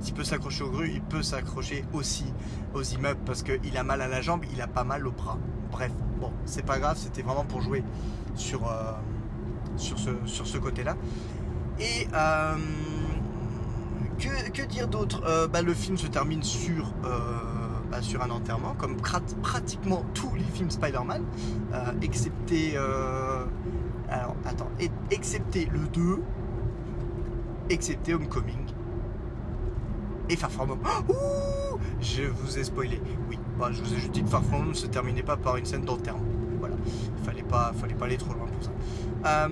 s'il 0.00 0.14
peut 0.14 0.24
s'accrocher 0.24 0.64
aux 0.64 0.70
grues, 0.70 0.90
il 0.94 1.02
peut 1.02 1.22
s'accrocher 1.22 1.84
aussi 1.92 2.32
aux 2.72 2.82
immeubles 2.82 3.20
parce 3.26 3.42
qu'il 3.42 3.76
a 3.76 3.84
mal 3.84 4.00
à 4.00 4.08
la 4.08 4.22
jambe, 4.22 4.46
il 4.50 4.62
a 4.62 4.68
pas 4.68 4.84
mal 4.84 5.06
au 5.06 5.12
bras. 5.12 5.38
Bref, 5.70 5.92
bon, 6.20 6.32
c'est 6.44 6.64
pas 6.64 6.78
grave, 6.78 6.96
c'était 6.96 7.22
vraiment 7.22 7.44
pour 7.44 7.60
jouer 7.60 7.82
sur, 8.34 8.66
euh, 8.68 8.92
sur 9.76 9.98
ce, 9.98 10.10
sur 10.24 10.46
ce 10.46 10.58
côté-là. 10.58 10.96
Et 11.78 12.08
euh, 12.14 12.56
que, 14.18 14.62
dire 14.62 14.88
d'autre? 14.88 15.22
Euh, 15.26 15.46
bah, 15.46 15.62
Le 15.62 15.74
film 15.74 15.96
se 15.96 16.06
termine 16.06 16.42
sur, 16.42 16.92
bah, 17.90 18.02
sur 18.02 18.22
un 18.22 18.30
enterrement, 18.30 18.74
comme 18.74 18.96
pratiquement 18.96 20.04
tous 20.14 20.34
les 20.34 20.44
films 20.44 20.70
Spider-Man, 20.70 21.24
excepté. 22.02 22.76
alors, 22.76 24.36
attends, 24.44 24.70
excepté 25.10 25.68
le 25.72 25.80
2, 25.88 26.22
excepté 27.70 28.14
Homecoming 28.14 28.66
et 30.28 30.36
Far 30.36 30.50
From 30.50 30.70
Home. 30.72 30.80
Je 32.00 32.22
vous 32.22 32.58
ai 32.58 32.64
spoilé. 32.64 33.00
Oui, 33.28 33.38
je 33.72 33.82
vous 33.82 33.92
ai 33.92 33.96
juste 33.96 34.12
dit 34.12 34.22
que 34.22 34.28
Far 34.28 34.42
From 34.44 34.62
Home 34.62 34.68
ne 34.68 34.74
se 34.74 34.86
terminait 34.86 35.22
pas 35.22 35.36
par 35.36 35.56
une 35.56 35.64
scène 35.64 35.84
d'enterrement. 35.84 36.24
Voilà, 36.58 36.76
il 36.86 37.24
fallait 37.24 37.42
pas, 37.42 37.72
fallait 37.78 37.94
pas 37.94 38.06
aller 38.06 38.16
trop 38.16 38.34
loin 38.34 38.46
pour 38.46 38.62
ça. 38.62 38.70
Euh, 39.26 39.48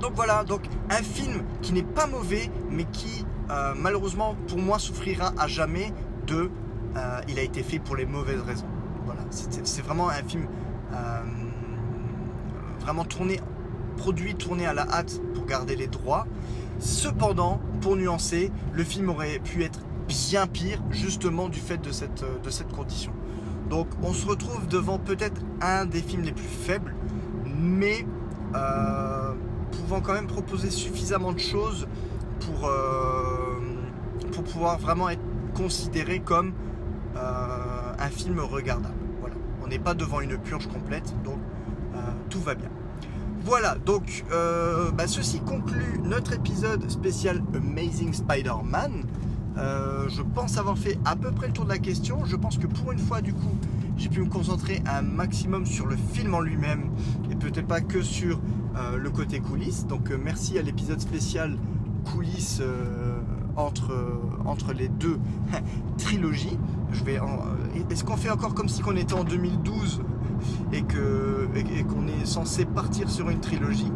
donc 0.00 0.12
voilà, 0.14 0.44
donc 0.44 0.62
un 0.90 1.02
film 1.02 1.42
qui 1.62 1.72
n'est 1.72 1.82
pas 1.82 2.06
mauvais, 2.06 2.50
mais 2.70 2.84
qui 2.84 3.24
euh, 3.50 3.74
malheureusement 3.76 4.36
pour 4.46 4.58
moi 4.58 4.78
souffrira 4.78 5.32
à 5.38 5.48
jamais 5.48 5.92
de 6.26 6.50
euh, 6.96 7.20
il 7.28 7.38
a 7.38 7.42
été 7.42 7.62
fait 7.62 7.78
pour 7.78 7.96
les 7.96 8.06
mauvaises 8.06 8.42
raisons. 8.42 8.66
Voilà, 9.04 9.22
c'est 9.30 9.82
vraiment 9.82 10.08
un 10.08 10.22
film 10.28 10.46
vraiment 12.80 13.04
tourné, 13.04 13.40
produit, 13.96 14.34
tourné 14.34 14.66
à 14.66 14.72
la 14.72 14.88
hâte 14.88 15.20
pour 15.34 15.44
garder 15.44 15.76
les 15.76 15.88
droits. 15.88 16.26
Cependant, 16.78 17.60
pour 17.80 17.96
nuancer, 17.96 18.50
le 18.72 18.84
film 18.84 19.08
aurait 19.10 19.40
pu 19.40 19.62
être 19.62 19.80
bien 20.08 20.46
pire 20.46 20.82
justement 20.90 21.48
du 21.48 21.60
fait 21.60 21.78
de 21.78 21.92
cette, 21.92 22.22
euh, 22.22 22.38
de 22.42 22.50
cette 22.50 22.72
condition. 22.72 23.12
Donc 23.68 23.86
on 24.02 24.12
se 24.12 24.26
retrouve 24.26 24.66
devant 24.66 24.98
peut-être 24.98 25.40
un 25.60 25.84
des 25.84 26.00
films 26.00 26.22
les 26.22 26.32
plus 26.32 26.44
faibles, 26.44 26.94
mais 27.56 28.06
euh, 28.54 29.34
pouvant 29.72 30.00
quand 30.00 30.14
même 30.14 30.26
proposer 30.26 30.70
suffisamment 30.70 31.32
de 31.32 31.38
choses 31.38 31.86
pour, 32.40 32.68
euh, 32.68 33.60
pouvoir 34.52 34.78
vraiment 34.78 35.10
être 35.10 35.22
considéré 35.54 36.20
comme 36.20 36.52
un 37.16 38.08
film 38.08 38.38
regardable. 38.38 38.94
Voilà. 39.18 39.34
On 39.64 39.66
n'est 39.66 39.80
pas 39.80 39.94
devant 39.94 40.20
une 40.20 40.38
purge 40.38 40.68
complète, 40.68 41.12
donc 41.24 41.38
tout 42.30 42.40
va 42.40 42.54
bien. 42.54 42.68
Voilà, 43.44 43.74
donc 43.84 44.24
bah, 44.94 45.08
ceci 45.08 45.40
conclut 45.40 45.98
notre 46.04 46.34
épisode 46.34 46.88
spécial 46.88 47.42
Amazing 47.52 48.12
Spider-Man. 48.12 49.02
Euh, 49.58 50.08
je 50.08 50.22
pense 50.22 50.56
avoir 50.56 50.78
fait 50.78 50.98
à 51.04 51.16
peu 51.16 51.30
près 51.30 51.48
le 51.48 51.52
tour 51.52 51.64
de 51.64 51.70
la 51.70 51.78
question. 51.78 52.24
Je 52.24 52.36
pense 52.36 52.58
que 52.58 52.66
pour 52.66 52.92
une 52.92 52.98
fois, 52.98 53.20
du 53.20 53.34
coup, 53.34 53.56
j'ai 53.96 54.08
pu 54.08 54.20
me 54.20 54.28
concentrer 54.28 54.82
un 54.86 55.02
maximum 55.02 55.66
sur 55.66 55.86
le 55.86 55.96
film 55.96 56.34
en 56.34 56.40
lui-même 56.40 56.90
et 57.30 57.34
peut-être 57.34 57.66
pas 57.66 57.80
que 57.80 58.02
sur 58.02 58.40
euh, 58.76 58.96
le 58.96 59.10
côté 59.10 59.40
coulisses. 59.40 59.86
Donc 59.86 60.10
merci 60.10 60.58
à 60.58 60.62
l'épisode 60.62 61.00
spécial 61.00 61.56
coulisses 62.04 62.62
entre, 63.56 63.92
entre 64.46 64.72
les 64.72 64.88
deux 64.88 65.18
trilogies. 65.98 66.58
Est-ce 67.90 68.04
qu'on 68.04 68.16
fait 68.16 68.30
encore 68.30 68.54
comme 68.54 68.68
si 68.68 68.82
on 68.86 68.96
était 68.96 69.14
en 69.14 69.24
2012 69.24 70.00
et 70.72 70.82
qu'on 70.82 72.06
est 72.06 72.26
censé 72.26 72.64
partir 72.64 73.10
sur 73.10 73.30
une 73.30 73.40
trilogie, 73.40 73.92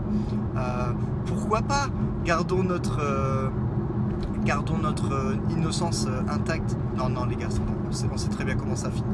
euh, 0.57 0.93
pourquoi 1.27 1.63
pas? 1.63 1.89
Gardons 2.25 2.63
notre 2.63 3.01
euh, 3.01 3.49
gardons 4.45 4.79
notre 4.79 5.13
euh, 5.13 5.37
innocence 5.51 6.07
intacte. 6.29 6.77
Non, 6.97 7.09
non, 7.09 7.25
les 7.25 7.37
gars, 7.37 7.49
c'est 7.51 7.61
bon, 7.61 8.13
on 8.13 8.17
sait 8.17 8.29
très 8.29 8.45
bien 8.45 8.57
comment 8.57 8.77
ça 8.77 8.91
finit. 8.91 9.05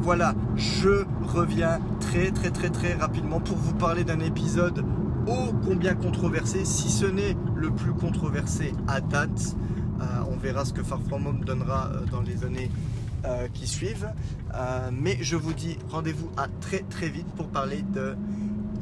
Voilà, 0.00 0.34
je 0.56 1.04
reviens 1.22 1.80
très, 2.00 2.30
très, 2.30 2.50
très, 2.50 2.70
très 2.70 2.94
rapidement 2.94 3.40
pour 3.40 3.56
vous 3.56 3.74
parler 3.74 4.04
d'un 4.04 4.20
épisode 4.20 4.84
ô 5.26 5.52
combien 5.64 5.94
controversé, 5.94 6.64
si 6.64 6.90
ce 6.90 7.06
n'est 7.06 7.36
le 7.54 7.70
plus 7.70 7.92
controversé 7.92 8.74
à 8.88 9.00
date. 9.00 9.56
on 10.28 10.36
verra 10.36 10.64
ce 10.64 10.72
que 10.72 10.82
Far 10.82 11.00
From 11.08 11.26
Home 11.26 11.44
donnera 11.44 11.90
dans 12.10 12.22
les 12.22 12.44
années 12.44 12.70
euh, 13.24 13.46
qui 13.54 13.68
suivent. 13.68 14.10
Euh, 14.52 14.90
mais 14.92 15.16
je 15.20 15.36
vous 15.36 15.52
dis 15.52 15.78
rendez-vous 15.90 16.28
à 16.36 16.48
très 16.60 16.80
très 16.80 17.08
vite 17.08 17.28
pour 17.36 17.46
parler 17.46 17.84
de 17.94 18.16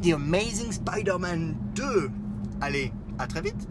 The 0.02 0.14
Amazing 0.14 0.72
Spider-Man 0.72 1.56
2. 1.74 2.10
Allez, 2.62 2.90
à 3.18 3.26
très 3.26 3.42
vite 3.42 3.68